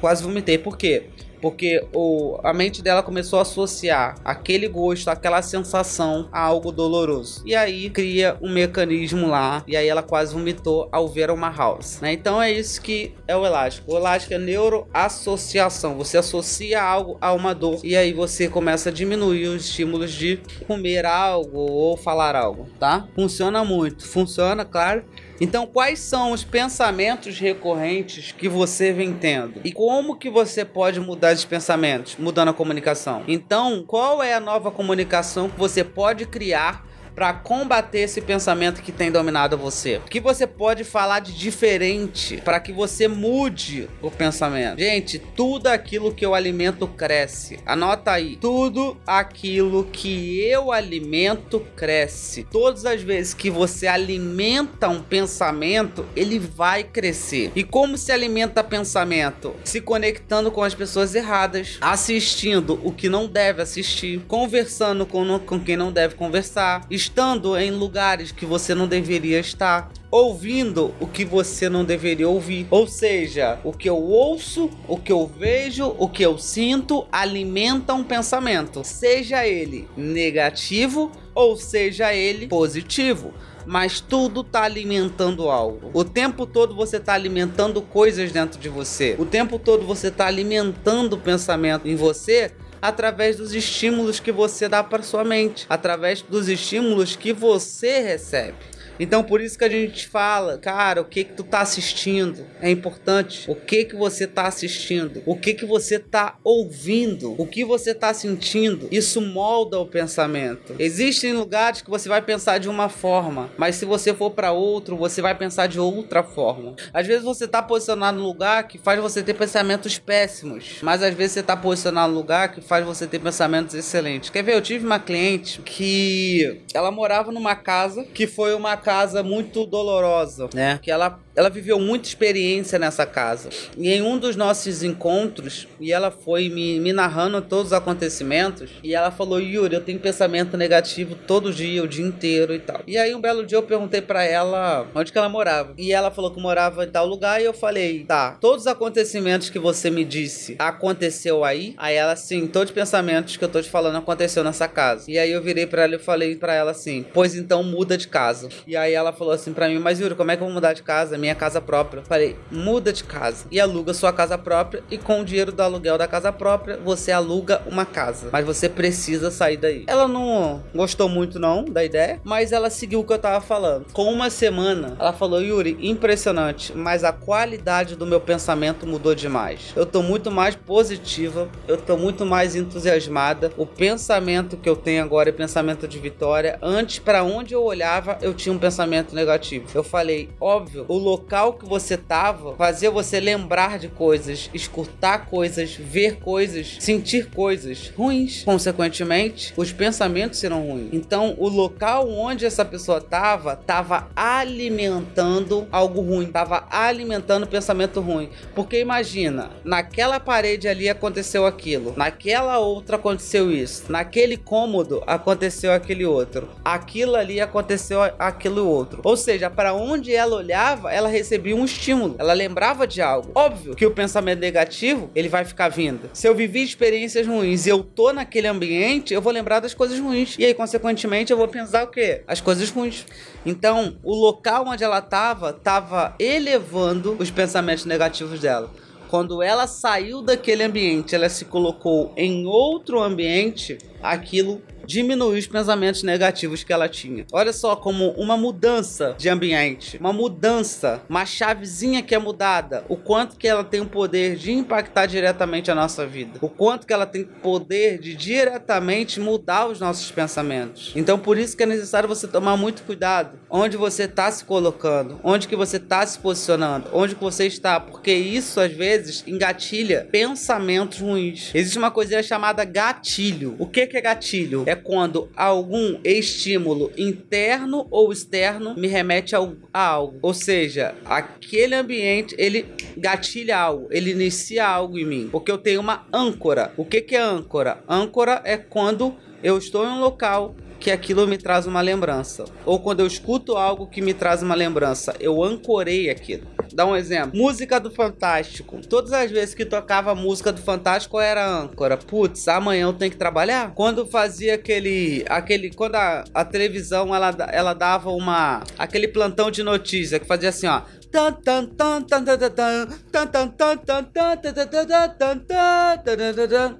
quase 0.00 0.22
vomitei. 0.22 0.58
Por 0.58 0.76
quê? 0.76 1.04
Porque 1.42 1.84
o, 1.92 2.38
a 2.44 2.54
mente 2.54 2.80
dela 2.80 3.02
começou 3.02 3.40
a 3.40 3.42
associar 3.42 4.14
aquele 4.24 4.68
gosto, 4.68 5.08
aquela 5.08 5.42
sensação 5.42 6.28
a 6.32 6.40
algo 6.40 6.70
doloroso. 6.70 7.42
E 7.44 7.54
aí 7.54 7.90
cria 7.90 8.36
um 8.40 8.50
mecanismo 8.50 9.26
lá, 9.26 9.64
e 9.66 9.76
aí 9.76 9.88
ela 9.88 10.02
quase 10.02 10.32
vomitou 10.32 10.88
ao 10.92 11.08
ver 11.08 11.30
uma 11.30 11.50
house. 11.50 12.00
Né? 12.00 12.12
Então 12.12 12.40
é 12.40 12.52
isso 12.52 12.80
que 12.80 13.12
é 13.26 13.36
o 13.36 13.44
elástico. 13.44 13.92
O 13.92 13.96
elástico 13.96 14.34
é 14.34 14.38
neuroassociação. 14.38 15.96
Você 15.96 16.16
associa 16.16 16.80
algo 16.80 17.18
a 17.20 17.32
uma 17.32 17.54
dor 17.54 17.80
e 17.82 17.96
aí 17.96 18.12
você 18.12 18.48
começa 18.48 18.88
a 18.90 18.92
diminuir 18.92 19.48
os 19.48 19.64
estímulos 19.64 20.12
de 20.12 20.40
comer 20.66 21.04
algo 21.04 21.58
ou 21.58 21.96
falar 21.96 22.36
algo, 22.36 22.68
tá? 22.78 23.08
Funciona 23.16 23.64
muito. 23.64 24.06
Funciona, 24.06 24.64
claro 24.64 25.02
então, 25.42 25.66
quais 25.66 25.98
são 25.98 26.30
os 26.30 26.44
pensamentos 26.44 27.36
recorrentes 27.36 28.30
que 28.30 28.48
você 28.48 28.92
vem 28.92 29.12
tendo? 29.12 29.60
E 29.64 29.72
como 29.72 30.14
que 30.14 30.30
você 30.30 30.64
pode 30.64 31.00
mudar 31.00 31.32
esses 31.32 31.44
pensamentos? 31.44 32.14
Mudando 32.16 32.50
a 32.50 32.54
comunicação. 32.54 33.24
Então, 33.26 33.82
qual 33.84 34.22
é 34.22 34.34
a 34.34 34.38
nova 34.38 34.70
comunicação 34.70 35.50
que 35.50 35.58
você 35.58 35.82
pode 35.82 36.26
criar 36.26 36.86
para 37.14 37.32
combater 37.32 38.00
esse 38.00 38.20
pensamento 38.20 38.82
que 38.82 38.92
tem 38.92 39.10
dominado 39.10 39.56
você? 39.56 39.96
O 39.96 40.08
que 40.08 40.20
você 40.20 40.46
pode 40.46 40.84
falar 40.84 41.20
de 41.20 41.32
diferente 41.32 42.38
para 42.38 42.60
que 42.60 42.72
você 42.72 43.08
mude 43.08 43.88
o 44.00 44.10
pensamento? 44.10 44.78
Gente, 44.78 45.18
tudo 45.18 45.66
aquilo 45.66 46.12
que 46.12 46.24
eu 46.24 46.34
alimento 46.34 46.86
cresce. 46.86 47.58
Anota 47.66 48.12
aí. 48.12 48.36
Tudo 48.36 48.96
aquilo 49.06 49.84
que 49.84 50.40
eu 50.40 50.72
alimento 50.72 51.60
cresce. 51.76 52.44
Todas 52.50 52.84
as 52.84 53.02
vezes 53.02 53.34
que 53.34 53.50
você 53.50 53.86
alimenta 53.86 54.88
um 54.88 55.02
pensamento, 55.02 56.06
ele 56.14 56.38
vai 56.38 56.82
crescer. 56.84 57.52
E 57.54 57.62
como 57.62 57.96
se 57.96 58.12
alimenta 58.12 58.64
pensamento? 58.64 59.54
Se 59.64 59.80
conectando 59.80 60.50
com 60.50 60.62
as 60.62 60.74
pessoas 60.74 61.14
erradas, 61.14 61.78
assistindo 61.80 62.80
o 62.82 62.92
que 62.92 63.08
não 63.08 63.26
deve 63.26 63.62
assistir, 63.62 64.20
conversando 64.26 65.06
com, 65.06 65.38
com 65.40 65.60
quem 65.60 65.76
não 65.76 65.92
deve 65.92 66.14
conversar, 66.14 66.86
estando 67.02 67.56
em 67.56 67.70
lugares 67.72 68.30
que 68.30 68.46
você 68.46 68.74
não 68.74 68.86
deveria 68.86 69.40
estar, 69.40 69.90
ouvindo 70.10 70.94
o 71.00 71.06
que 71.06 71.24
você 71.24 71.68
não 71.68 71.84
deveria 71.84 72.28
ouvir. 72.28 72.66
Ou 72.70 72.86
seja, 72.86 73.58
o 73.64 73.72
que 73.72 73.90
eu 73.90 74.00
ouço, 74.00 74.70
o 74.86 74.96
que 74.96 75.10
eu 75.10 75.26
vejo, 75.26 75.94
o 75.98 76.08
que 76.08 76.22
eu 76.22 76.38
sinto 76.38 77.04
alimenta 77.10 77.92
um 77.92 78.04
pensamento, 78.04 78.84
seja 78.84 79.44
ele 79.46 79.88
negativo 79.96 81.10
ou 81.34 81.56
seja 81.56 82.14
ele 82.14 82.46
positivo 82.46 83.32
mas 83.64 84.00
tudo 84.00 84.42
tá 84.42 84.64
alimentando 84.64 85.48
algo. 85.48 85.88
O 85.94 86.02
tempo 86.02 86.46
todo 86.46 86.74
você 86.74 86.98
tá 86.98 87.14
alimentando 87.14 87.80
coisas 87.80 88.32
dentro 88.32 88.58
de 88.58 88.68
você. 88.68 89.14
O 89.20 89.24
tempo 89.24 89.56
todo 89.56 89.86
você 89.86 90.10
tá 90.10 90.26
alimentando 90.26 91.16
pensamento 91.16 91.86
em 91.86 91.94
você 91.94 92.50
através 92.82 93.36
dos 93.36 93.54
estímulos 93.54 94.18
que 94.18 94.32
você 94.32 94.68
dá 94.68 94.82
para 94.82 95.04
sua 95.04 95.22
mente, 95.22 95.64
através 95.68 96.20
dos 96.20 96.48
estímulos 96.48 97.14
que 97.14 97.32
você 97.32 98.00
recebe. 98.00 98.71
Então 99.02 99.24
por 99.24 99.40
isso 99.40 99.58
que 99.58 99.64
a 99.64 99.68
gente 99.68 100.06
fala, 100.06 100.58
cara, 100.58 101.00
o 101.00 101.04
que 101.04 101.24
que 101.24 101.32
tu 101.32 101.42
tá 101.42 101.60
assistindo 101.60 102.46
é 102.60 102.70
importante. 102.70 103.50
O 103.50 103.56
que 103.56 103.84
que 103.84 103.96
você 103.96 104.28
tá 104.28 104.46
assistindo? 104.46 105.24
O 105.26 105.34
que 105.36 105.54
que 105.54 105.66
você 105.66 105.98
tá 105.98 106.36
ouvindo? 106.44 107.34
O 107.36 107.44
que 107.44 107.64
você 107.64 107.92
tá 107.92 108.14
sentindo? 108.14 108.86
Isso 108.92 109.20
molda 109.20 109.76
o 109.80 109.86
pensamento. 109.86 110.76
Existem 110.78 111.32
lugares 111.32 111.82
que 111.82 111.90
você 111.90 112.08
vai 112.08 112.22
pensar 112.22 112.58
de 112.58 112.68
uma 112.68 112.88
forma, 112.88 113.50
mas 113.58 113.74
se 113.74 113.84
você 113.84 114.14
for 114.14 114.30
para 114.30 114.52
outro, 114.52 114.96
você 114.96 115.20
vai 115.20 115.34
pensar 115.34 115.66
de 115.66 115.80
outra 115.80 116.22
forma. 116.22 116.76
Às 116.94 117.04
vezes 117.04 117.24
você 117.24 117.48
tá 117.48 117.60
posicionado 117.60 118.18
no 118.18 118.24
lugar 118.24 118.68
que 118.68 118.78
faz 118.78 119.00
você 119.00 119.20
ter 119.20 119.34
pensamentos 119.34 119.98
péssimos, 119.98 120.76
mas 120.80 121.02
às 121.02 121.12
vezes 121.12 121.32
você 121.32 121.42
tá 121.42 121.56
posicionado 121.56 122.12
no 122.12 122.18
lugar 122.20 122.52
que 122.52 122.60
faz 122.60 122.86
você 122.86 123.04
ter 123.04 123.18
pensamentos 123.18 123.74
excelentes. 123.74 124.30
Quer 124.30 124.44
ver? 124.44 124.54
Eu 124.54 124.62
tive 124.62 124.86
uma 124.86 125.00
cliente 125.00 125.60
que 125.62 126.62
ela 126.72 126.92
morava 126.92 127.32
numa 127.32 127.56
casa 127.56 128.04
que 128.04 128.28
foi 128.28 128.54
uma 128.54 128.76
casa 128.76 128.91
muito 129.24 129.66
dolorosa, 129.66 130.48
né? 130.54 130.78
Que 130.82 130.90
ela 130.90 131.18
ela 131.34 131.48
viveu 131.48 131.78
muita 131.78 132.08
experiência 132.08 132.78
nessa 132.78 133.06
casa. 133.06 133.48
E 133.76 133.88
em 133.88 134.02
um 134.02 134.18
dos 134.18 134.36
nossos 134.36 134.82
encontros, 134.82 135.66
e 135.80 135.92
ela 135.92 136.10
foi 136.10 136.48
me, 136.48 136.78
me 136.78 136.92
narrando 136.92 137.40
todos 137.40 137.68
os 137.68 137.72
acontecimentos, 137.72 138.70
e 138.82 138.94
ela 138.94 139.10
falou: 139.10 139.40
Yuri, 139.40 139.74
eu 139.74 139.80
tenho 139.80 139.98
pensamento 139.98 140.56
negativo 140.56 141.14
todo 141.14 141.52
dia, 141.52 141.82
o 141.82 141.88
dia 141.88 142.04
inteiro 142.04 142.54
e 142.54 142.58
tal. 142.58 142.82
E 142.86 142.98
aí 142.98 143.14
um 143.14 143.20
belo 143.20 143.46
dia 143.46 143.58
eu 143.58 143.62
perguntei 143.62 144.00
para 144.00 144.24
ela 144.24 144.86
onde 144.94 145.10
que 145.10 145.18
ela 145.18 145.28
morava. 145.28 145.74
E 145.78 145.92
ela 145.92 146.10
falou 146.10 146.30
que 146.30 146.40
morava 146.40 146.84
em 146.84 146.90
tal 146.90 147.06
lugar, 147.06 147.40
e 147.40 147.44
eu 147.44 147.54
falei: 147.54 148.04
tá, 148.04 148.36
todos 148.40 148.62
os 148.62 148.66
acontecimentos 148.66 149.48
que 149.48 149.58
você 149.58 149.90
me 149.90 150.04
disse 150.04 150.56
aconteceu 150.58 151.44
aí? 151.44 151.74
Aí 151.78 151.94
ela, 151.94 152.16
sim, 152.16 152.46
todos 152.46 152.70
os 152.70 152.74
pensamentos 152.74 153.36
que 153.36 153.44
eu 153.44 153.48
tô 153.48 153.60
te 153.60 153.70
falando 153.70 153.96
aconteceu 153.96 154.44
nessa 154.44 154.68
casa. 154.68 155.10
E 155.10 155.18
aí 155.18 155.30
eu 155.30 155.42
virei 155.42 155.66
para 155.66 155.84
ela 155.84 155.96
e 155.96 155.98
falei 155.98 156.36
para 156.36 156.54
ela 156.54 156.72
assim: 156.72 157.04
pois 157.14 157.34
então 157.34 157.62
muda 157.62 157.96
de 157.96 158.08
casa. 158.08 158.48
E 158.66 158.71
aí 158.76 158.92
ela 158.92 159.12
falou 159.12 159.32
assim 159.32 159.52
para 159.52 159.68
mim: 159.68 159.78
mas 159.78 159.98
Yuri, 159.98 160.14
como 160.14 160.30
é 160.30 160.36
que 160.36 160.42
eu 160.42 160.46
vou 160.46 160.54
mudar 160.54 160.72
de 160.72 160.82
casa? 160.82 161.16
minha 161.22 161.34
casa 161.36 161.60
própria. 161.60 162.02
Falei, 162.02 162.36
muda 162.50 162.92
de 162.92 163.04
casa 163.04 163.46
e 163.50 163.60
aluga 163.60 163.94
sua 163.94 164.12
casa 164.12 164.36
própria 164.36 164.82
e 164.90 164.98
com 164.98 165.20
o 165.20 165.24
dinheiro 165.24 165.52
do 165.52 165.62
aluguel 165.62 165.96
da 165.96 166.08
casa 166.08 166.32
própria, 166.32 166.76
você 166.76 167.12
aluga 167.12 167.62
uma 167.66 167.86
casa. 167.86 168.28
Mas 168.32 168.44
você 168.44 168.68
precisa 168.68 169.30
sair 169.30 169.56
daí. 169.56 169.84
Ela 169.86 170.08
não 170.08 170.62
gostou 170.74 171.08
muito 171.08 171.38
não 171.38 171.64
da 171.64 171.84
ideia, 171.84 172.20
mas 172.24 172.50
ela 172.50 172.68
seguiu 172.68 173.00
o 173.00 173.04
que 173.04 173.12
eu 173.12 173.18
tava 173.18 173.40
falando. 173.40 173.86
Com 173.92 174.12
uma 174.12 174.30
semana, 174.30 174.96
ela 174.98 175.12
falou, 175.12 175.40
Yuri, 175.40 175.78
impressionante, 175.80 176.76
mas 176.76 177.04
a 177.04 177.12
qualidade 177.12 177.94
do 177.94 178.06
meu 178.06 178.20
pensamento 178.20 178.86
mudou 178.86 179.14
demais. 179.14 179.72
Eu 179.76 179.86
tô 179.86 180.02
muito 180.02 180.30
mais 180.30 180.56
positiva, 180.56 181.48
eu 181.68 181.76
tô 181.76 181.96
muito 181.96 182.26
mais 182.26 182.56
entusiasmada. 182.56 183.52
O 183.56 183.64
pensamento 183.64 184.56
que 184.56 184.68
eu 184.68 184.74
tenho 184.74 185.04
agora 185.04 185.28
é 185.28 185.32
pensamento 185.32 185.86
de 185.86 185.98
vitória. 186.00 186.58
Antes, 186.60 186.98
para 186.98 187.22
onde 187.22 187.54
eu 187.54 187.62
olhava, 187.62 188.18
eu 188.20 188.34
tinha 188.34 188.52
um 188.52 188.58
pensamento 188.62 189.12
negativo. 189.12 189.66
Eu 189.74 189.82
falei, 189.82 190.28
óbvio, 190.40 190.84
o 190.86 190.96
local 190.96 191.54
que 191.54 191.66
você 191.66 191.96
tava 191.96 192.54
fazia 192.54 192.92
você 192.92 193.18
lembrar 193.18 193.76
de 193.76 193.88
coisas, 193.88 194.48
escutar 194.54 195.26
coisas, 195.26 195.74
ver 195.74 196.20
coisas, 196.20 196.76
sentir 196.78 197.28
coisas 197.30 197.92
ruins. 197.96 198.44
Consequentemente, 198.44 199.52
os 199.56 199.72
pensamentos 199.72 200.38
serão 200.38 200.62
ruins. 200.62 200.90
Então, 200.92 201.34
o 201.38 201.48
local 201.48 202.08
onde 202.08 202.46
essa 202.46 202.64
pessoa 202.64 203.00
tava, 203.00 203.56
tava 203.56 204.08
alimentando 204.14 205.66
algo 205.72 206.00
ruim, 206.00 206.26
tava 206.26 206.64
alimentando 206.70 207.48
pensamento 207.48 208.00
ruim. 208.00 208.30
Porque 208.54 208.78
imagina, 208.78 209.50
naquela 209.64 210.20
parede 210.20 210.68
ali 210.68 210.88
aconteceu 210.88 211.44
aquilo, 211.44 211.94
naquela 211.96 212.60
outra 212.60 212.94
aconteceu 212.94 213.50
isso, 213.50 213.90
naquele 213.90 214.36
cômodo 214.36 215.02
aconteceu 215.04 215.72
aquele 215.72 216.04
outro, 216.06 216.48
aquilo 216.64 217.16
ali 217.16 217.40
aconteceu 217.40 218.00
aquilo 218.18 218.51
outro. 218.60 219.00
Ou 219.04 219.16
seja, 219.16 219.48
para 219.48 219.74
onde 219.74 220.14
ela 220.14 220.36
olhava, 220.36 220.92
ela 220.92 221.08
recebia 221.08 221.56
um 221.56 221.64
estímulo, 221.64 222.16
ela 222.18 222.32
lembrava 222.32 222.86
de 222.86 223.00
algo. 223.00 223.30
Óbvio 223.34 223.74
que 223.74 223.86
o 223.86 223.90
pensamento 223.90 224.40
negativo, 224.40 225.10
ele 225.14 225.28
vai 225.28 225.44
ficar 225.44 225.68
vindo. 225.68 226.10
Se 226.12 226.26
eu 226.26 226.34
vivi 226.34 226.62
experiências 226.62 227.26
ruins 227.26 227.66
e 227.66 227.70
eu 227.70 227.82
tô 227.82 228.12
naquele 228.12 228.46
ambiente, 228.46 229.14
eu 229.14 229.22
vou 229.22 229.32
lembrar 229.32 229.60
das 229.60 229.74
coisas 229.74 229.98
ruins. 229.98 230.36
E 230.38 230.44
aí, 230.44 230.54
consequentemente, 230.54 231.32
eu 231.32 231.36
vou 231.36 231.48
pensar 231.48 231.84
o 231.84 231.88
quê? 231.88 232.22
As 232.26 232.40
coisas 232.40 232.70
ruins. 232.70 233.06
Então, 233.44 233.96
o 234.02 234.14
local 234.14 234.66
onde 234.66 234.84
ela 234.84 235.00
tava, 235.00 235.52
tava 235.52 236.14
elevando 236.18 237.16
os 237.18 237.30
pensamentos 237.30 237.84
negativos 237.84 238.40
dela 238.40 238.70
quando 239.12 239.42
ela 239.42 239.66
saiu 239.66 240.22
daquele 240.22 240.62
ambiente, 240.62 241.14
ela 241.14 241.28
se 241.28 241.44
colocou 241.44 242.14
em 242.16 242.46
outro 242.46 242.98
ambiente, 242.98 243.76
aquilo 244.02 244.62
diminuir 244.86 245.38
os 245.38 245.46
pensamentos 245.46 246.02
negativos 246.02 246.64
que 246.64 246.72
ela 246.72 246.88
tinha. 246.88 247.26
Olha 247.32 247.52
só 247.52 247.76
como 247.76 248.10
uma 248.10 248.36
mudança 248.36 249.14
de 249.18 249.28
ambiente, 249.28 249.96
uma 249.98 250.12
mudança, 250.12 251.02
uma 251.08 251.24
chavezinha 251.24 252.02
que 252.02 252.14
é 252.14 252.18
mudada, 252.18 252.84
o 252.88 252.96
quanto 252.96 253.36
que 253.36 253.46
ela 253.46 253.64
tem 253.64 253.80
o 253.80 253.86
poder 253.86 254.36
de 254.36 254.52
impactar 254.52 255.06
diretamente 255.06 255.70
a 255.70 255.74
nossa 255.74 256.06
vida, 256.06 256.38
o 256.40 256.48
quanto 256.48 256.86
que 256.86 256.92
ela 256.92 257.06
tem 257.06 257.24
poder 257.24 257.98
de 257.98 258.14
diretamente 258.14 259.20
mudar 259.20 259.66
os 259.66 259.80
nossos 259.80 260.10
pensamentos. 260.10 260.92
Então 260.94 261.18
por 261.18 261.38
isso 261.38 261.56
que 261.56 261.62
é 261.62 261.66
necessário 261.66 262.08
você 262.08 262.26
tomar 262.26 262.56
muito 262.56 262.82
cuidado 262.82 263.38
onde 263.48 263.76
você 263.76 264.04
está 264.04 264.30
se 264.30 264.44
colocando, 264.44 265.20
onde 265.22 265.46
que 265.46 265.56
você 265.56 265.76
está 265.76 266.06
se 266.06 266.18
posicionando, 266.18 266.88
onde 266.92 267.14
que 267.14 267.22
você 267.22 267.46
está, 267.46 267.78
porque 267.78 268.12
isso 268.12 268.60
às 268.60 268.72
vezes 268.72 269.24
engatilha 269.26 270.08
pensamentos 270.10 270.98
ruins. 271.00 271.50
Existe 271.54 271.78
uma 271.78 271.90
coisa 271.90 272.22
chamada 272.22 272.64
gatilho. 272.64 273.56
O 273.58 273.66
que 273.66 273.86
que 273.86 273.96
é 273.96 274.00
gatilho? 274.00 274.64
é 274.66 274.71
quando 274.74 275.28
algum 275.36 275.98
estímulo 276.04 276.90
interno 276.96 277.86
ou 277.90 278.12
externo 278.12 278.74
me 278.76 278.88
remete 278.88 279.34
a 279.34 279.38
algo. 279.72 280.18
Ou 280.22 280.34
seja, 280.34 280.94
aquele 281.04 281.74
ambiente 281.74 282.34
ele 282.38 282.66
gatilha 282.96 283.58
algo, 283.58 283.88
ele 283.90 284.10
inicia 284.10 284.66
algo 284.66 284.98
em 284.98 285.04
mim, 285.04 285.28
porque 285.30 285.50
eu 285.50 285.58
tenho 285.58 285.80
uma 285.80 286.06
âncora. 286.12 286.72
O 286.76 286.84
que, 286.84 287.00
que 287.00 287.16
é 287.16 287.20
âncora? 287.20 287.82
Âncora 287.88 288.40
é 288.44 288.56
quando 288.56 289.14
eu 289.42 289.58
estou 289.58 289.84
em 289.84 289.88
um 289.88 290.00
local 290.00 290.54
que 290.82 290.90
aquilo 290.90 291.28
me 291.28 291.38
traz 291.38 291.64
uma 291.64 291.80
lembrança. 291.80 292.44
Ou 292.66 292.80
quando 292.80 293.00
eu 293.00 293.06
escuto 293.06 293.56
algo 293.56 293.86
que 293.86 294.02
me 294.02 294.12
traz 294.12 294.42
uma 294.42 294.54
lembrança, 294.56 295.14
eu 295.20 295.42
ancorei 295.42 296.10
aquilo. 296.10 296.44
Dá 296.74 296.84
um 296.84 296.96
exemplo. 296.96 297.38
Música 297.38 297.78
do 297.78 297.90
Fantástico. 297.90 298.80
Todas 298.88 299.12
as 299.12 299.30
vezes 299.30 299.54
que 299.54 299.64
tocava 299.64 300.12
música 300.14 300.50
do 300.50 300.60
Fantástico 300.60 301.20
era 301.20 301.46
âncora. 301.46 301.96
Putz, 301.96 302.48
amanhã 302.48 302.86
eu 302.86 302.92
tenho 302.92 303.12
que 303.12 303.16
trabalhar. 303.16 303.72
Quando 303.74 304.06
fazia 304.06 304.54
aquele. 304.54 305.24
aquele 305.28 305.70
quando 305.72 305.94
a, 305.94 306.24
a 306.34 306.44
televisão 306.44 307.14
ela, 307.14 307.32
ela 307.52 307.74
dava 307.74 308.10
uma. 308.10 308.64
aquele 308.76 309.06
plantão 309.06 309.50
de 309.50 309.62
notícia 309.62 310.18
que 310.18 310.26
fazia 310.26 310.48
assim, 310.48 310.66
ó. 310.66 310.82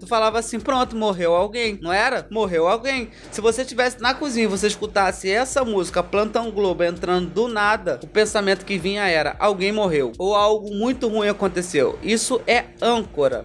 Tu 0.01 0.07
falava 0.07 0.39
assim, 0.39 0.59
pronto, 0.59 0.97
morreu 0.97 1.35
alguém, 1.35 1.79
não 1.81 1.93
era? 1.93 2.27
Morreu 2.31 2.67
alguém. 2.67 3.11
Se 3.31 3.41
você 3.41 3.63
estivesse 3.63 4.01
na 4.01 4.15
cozinha 4.15 4.45
e 4.45 4.49
você 4.49 4.67
escutasse 4.67 5.31
essa 5.31 5.65
música, 5.65 6.03
Plantão 6.03 6.51
Globo, 6.51 6.83
entrando 6.83 7.29
do 7.29 7.49
nada, 7.49 8.01
o 8.03 8.07
pensamento 8.07 8.65
que 8.65 8.79
vinha 8.79 9.07
era, 9.09 9.37
alguém 9.39 9.71
morreu. 9.71 10.13
Ou 10.19 10.35
algo 10.35 10.75
muito 10.75 11.09
ruim 11.09 11.29
aconteceu. 11.29 11.99
Isso 12.03 12.41
é 12.47 12.65
âncora. 12.81 13.45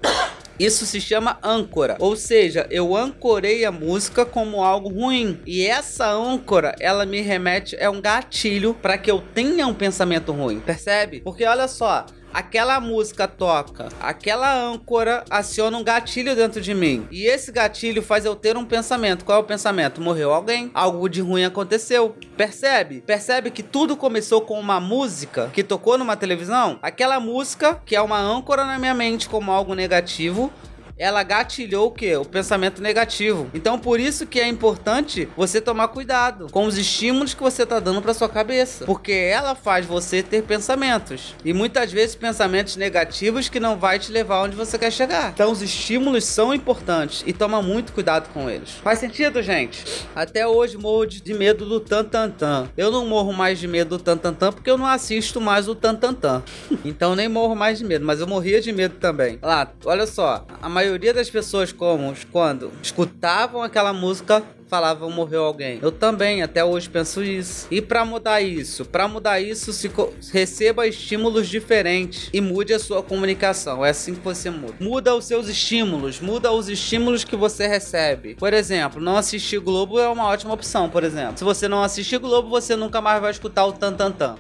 Isso 0.60 0.86
se 0.86 1.00
chama 1.00 1.38
âncora, 1.44 1.96
ou 2.00 2.16
seja, 2.16 2.66
eu 2.72 2.96
ancorei 2.96 3.64
a 3.64 3.72
música 3.72 4.26
como 4.26 4.64
algo 4.64 4.90
ruim. 4.90 5.40
E 5.46 5.66
essa 5.66 6.12
âncora, 6.12 6.76
ela 6.80 7.06
me 7.06 7.22
remete 7.22 7.76
é 7.80 7.90
um 7.90 8.02
gatilho 8.02 8.74
para 8.74 8.98
que 8.98 9.10
eu 9.10 9.22
tenha 9.34 9.68
um 9.68 9.74
pensamento 9.74 10.32
ruim, 10.32 10.60
percebe? 10.60 11.22
Porque 11.22 11.46
olha 11.46 11.68
só, 11.68 12.06
aquela 12.34 12.80
música 12.80 13.28
toca, 13.28 13.90
aquela 14.00 14.54
âncora 14.54 15.24
aciona 15.30 15.78
um 15.78 15.84
gatilho 15.84 16.36
dentro 16.36 16.62
de 16.62 16.74
mim. 16.74 17.08
E 17.12 17.26
esse 17.26 17.52
gatilho 17.52 18.02
faz 18.02 18.26
eu 18.26 18.36
ter 18.36 18.58
um 18.58 18.66
pensamento. 18.66 19.26
Qual 19.26 19.38
é 19.38 19.42
o 19.42 19.46
pensamento? 19.46 20.02
Morreu 20.02 20.34
alguém, 20.34 20.72
algo 20.74 21.10
de 21.10 21.22
ruim 21.22 21.44
aconteceu. 21.44 22.16
Percebe? 22.36 23.02
Percebe 23.02 23.52
que 23.52 23.64
tudo 23.64 23.98
começou 23.98 24.42
com 24.42 24.60
uma 24.60 24.80
música 24.80 25.50
que 25.54 25.64
tocou 25.64 25.98
numa 25.98 26.16
televisão? 26.16 26.80
Aquela 26.82 27.20
música 27.20 27.82
que 27.86 27.96
é 27.96 28.02
uma 28.02 28.20
âncora 28.20 28.66
na 28.66 28.78
minha 28.78 28.94
mente 28.94 29.28
como 29.30 29.52
algo 29.52 29.74
negativo 29.74 30.52
ela 30.98 31.22
gatilhou 31.24 31.88
o 31.88 31.92
que? 31.92 32.16
O 32.16 32.26
pensamento 32.26 32.82
negativo. 32.82 33.50
Então 33.54 33.78
por 33.78 34.00
isso 34.00 34.26
que 34.26 34.40
é 34.40 34.48
importante 34.48 35.28
você 35.38 35.62
tomar 35.62 35.90
cuidado 35.90 36.48
com 36.52 36.66
os 36.66 36.78
estímulos 36.78 37.34
que 37.34 37.42
você 37.42 37.64
está 37.64 37.80
dando 37.80 38.02
para 38.02 38.14
sua 38.14 38.30
cabeça, 38.30 38.86
porque 38.86 39.12
ela 39.12 39.56
faz 39.56 39.86
você 39.86 40.24
ter 40.24 40.44
pensamentos 40.44 41.36
e 41.46 41.54
muitas 41.54 41.92
vezes 41.92 42.16
pensamentos 42.16 42.76
negativos 42.76 43.50
que 43.50 43.60
não 43.60 43.78
vai 43.78 44.00
te 44.00 44.12
levar 44.12 44.44
onde 44.44 44.56
você 44.56 44.78
quer 44.78 44.92
chegar. 44.92 45.32
Então 45.34 45.52
os 45.52 45.62
estímulos 45.62 46.24
são 46.24 46.54
importantes 46.54 47.24
e 47.26 47.34
toma 47.34 47.62
muito 47.62 47.94
cuidado 47.94 48.30
com 48.34 48.50
eles. 48.50 48.72
Faz 48.84 49.00
sentido, 49.00 49.42
gente? 49.42 49.84
Até 50.16 50.48
hoje 50.48 50.78
morro 50.78 51.06
de 51.06 51.34
medo 51.34 51.66
do 51.66 51.80
tan 51.80 52.04
tan 52.04 52.30
tan. 52.30 52.70
Eu 52.76 52.92
não 52.92 53.06
morro 53.06 53.32
mais 53.32 53.60
de 53.60 53.68
medo 53.68 53.98
do 53.98 54.04
tan 54.04 54.18
tan 54.18 54.34
tan 54.34 54.52
porque 54.52 54.70
eu 54.70 54.78
não 54.78 54.86
assisto 54.86 55.40
mais 55.40 55.68
o 55.68 55.76
tan 55.76 55.96
tan 55.96 56.14
tan. 56.14 56.44
Então 56.84 57.16
nem 57.16 57.28
morro 57.28 57.56
mais 57.56 57.78
de 57.78 57.86
medo, 57.86 58.06
mas 58.06 58.20
eu 58.20 58.28
morria 58.28 58.60
de 58.60 58.72
medo 58.72 58.96
também. 58.96 59.38
Lá, 59.42 59.72
olha 59.86 60.08
só, 60.08 60.46
a 60.62 60.70
maioria 60.70 60.87
maioria 60.88 61.14
das 61.14 61.30
pessoas, 61.30 61.74
como 61.74 62.14
quando 62.32 62.72
escutavam 62.82 63.62
aquela 63.62 63.92
música, 63.92 64.42
falavam 64.70 65.10
morreu 65.12 65.44
alguém. 65.44 65.80
Eu 65.82 65.92
também 65.92 66.42
até 66.42 66.64
hoje 66.64 66.90
penso 66.90 67.22
isso. 67.22 67.68
E 67.70 67.82
para 67.82 68.06
mudar 68.06 68.42
isso, 68.42 68.86
para 68.86 69.06
mudar 69.06 69.42
isso, 69.42 69.74
se 69.74 69.92
receba 70.32 70.88
estímulos 70.88 71.50
diferentes 71.50 72.30
e 72.32 72.40
mude 72.40 72.74
a 72.74 72.80
sua 72.80 73.04
comunicação. 73.04 73.86
É 73.86 73.90
assim 73.90 74.16
que 74.16 74.22
você 74.22 74.50
muda. 74.50 74.76
Muda 74.80 75.14
os 75.14 75.26
seus 75.26 75.50
estímulos, 75.50 76.22
muda 76.22 76.54
os 76.54 76.70
estímulos 76.70 77.26
que 77.26 77.36
você 77.36 77.68
recebe. 77.68 78.36
Por 78.36 78.54
exemplo, 78.54 79.02
não 79.02 79.18
assistir 79.18 79.60
Globo 79.60 80.00
é 80.00 80.08
uma 80.08 80.28
ótima 80.28 80.54
opção, 80.54 80.90
por 80.90 81.04
exemplo. 81.04 81.38
Se 81.38 81.44
você 81.44 81.68
não 81.68 81.84
assistir 81.84 82.18
Globo, 82.18 82.48
você 82.48 82.78
nunca 82.78 83.02
mais 83.02 83.22
vai 83.22 83.32
escutar 83.32 83.66
o 83.66 83.74
tan 83.74 83.94
tan 83.94 84.12
tan. 84.12 84.36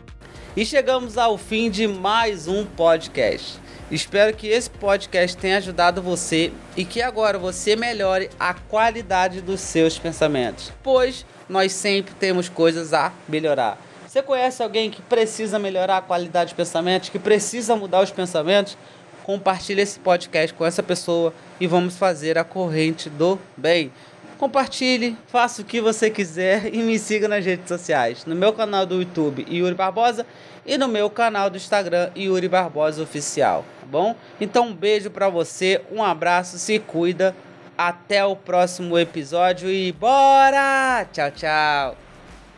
E 0.55 0.65
chegamos 0.65 1.17
ao 1.17 1.37
fim 1.37 1.69
de 1.69 1.87
mais 1.87 2.47
um 2.47 2.65
podcast. 2.65 3.66
Espero 3.89 4.35
que 4.35 4.47
esse 4.47 4.69
podcast 4.69 5.37
tenha 5.37 5.57
ajudado 5.57 6.01
você 6.01 6.51
e 6.75 6.83
que 6.83 7.01
agora 7.01 7.39
você 7.39 7.73
melhore 7.73 8.29
a 8.37 8.53
qualidade 8.53 9.39
dos 9.39 9.61
seus 9.61 9.97
pensamentos, 9.97 10.73
pois 10.83 11.25
nós 11.47 11.71
sempre 11.71 12.13
temos 12.13 12.49
coisas 12.49 12.93
a 12.93 13.13
melhorar. 13.29 13.79
Você 14.05 14.21
conhece 14.21 14.61
alguém 14.61 14.91
que 14.91 15.01
precisa 15.01 15.57
melhorar 15.57 15.97
a 15.97 16.01
qualidade 16.01 16.49
de 16.49 16.55
pensamentos, 16.55 17.07
que 17.07 17.17
precisa 17.17 17.77
mudar 17.77 18.03
os 18.03 18.11
pensamentos? 18.11 18.77
Compartilhe 19.23 19.81
esse 19.81 19.99
podcast 19.99 20.53
com 20.53 20.65
essa 20.65 20.83
pessoa 20.83 21.33
e 21.57 21.65
vamos 21.65 21.95
fazer 21.95 22.37
a 22.37 22.43
corrente 22.43 23.09
do 23.09 23.39
bem. 23.55 23.89
Compartilhe, 24.37 25.17
faça 25.27 25.61
o 25.61 25.65
que 25.65 25.81
você 25.81 26.09
quiser 26.09 26.73
e 26.73 26.77
me 26.77 26.99
siga 26.99 27.27
nas 27.27 27.43
redes 27.43 27.67
sociais. 27.67 28.23
No 28.25 28.35
meu 28.35 28.53
canal 28.53 28.85
do 28.85 29.01
YouTube, 29.01 29.45
Yuri 29.49 29.73
Barbosa, 29.73 30.25
e 30.65 30.77
no 30.77 30.87
meu 30.87 31.09
canal 31.09 31.49
do 31.49 31.57
Instagram, 31.57 32.11
Yuri 32.15 32.47
Barbosa 32.47 33.01
Oficial, 33.01 33.65
tá 33.79 33.87
bom? 33.87 34.15
Então 34.39 34.67
um 34.67 34.73
beijo 34.73 35.09
para 35.09 35.27
você, 35.27 35.81
um 35.91 36.03
abraço, 36.03 36.59
se 36.59 36.77
cuida, 36.77 37.35
até 37.77 38.23
o 38.25 38.35
próximo 38.35 38.97
episódio 38.97 39.69
e 39.71 39.91
bora! 39.91 41.07
Tchau, 41.11 41.31
tchau! 41.31 42.06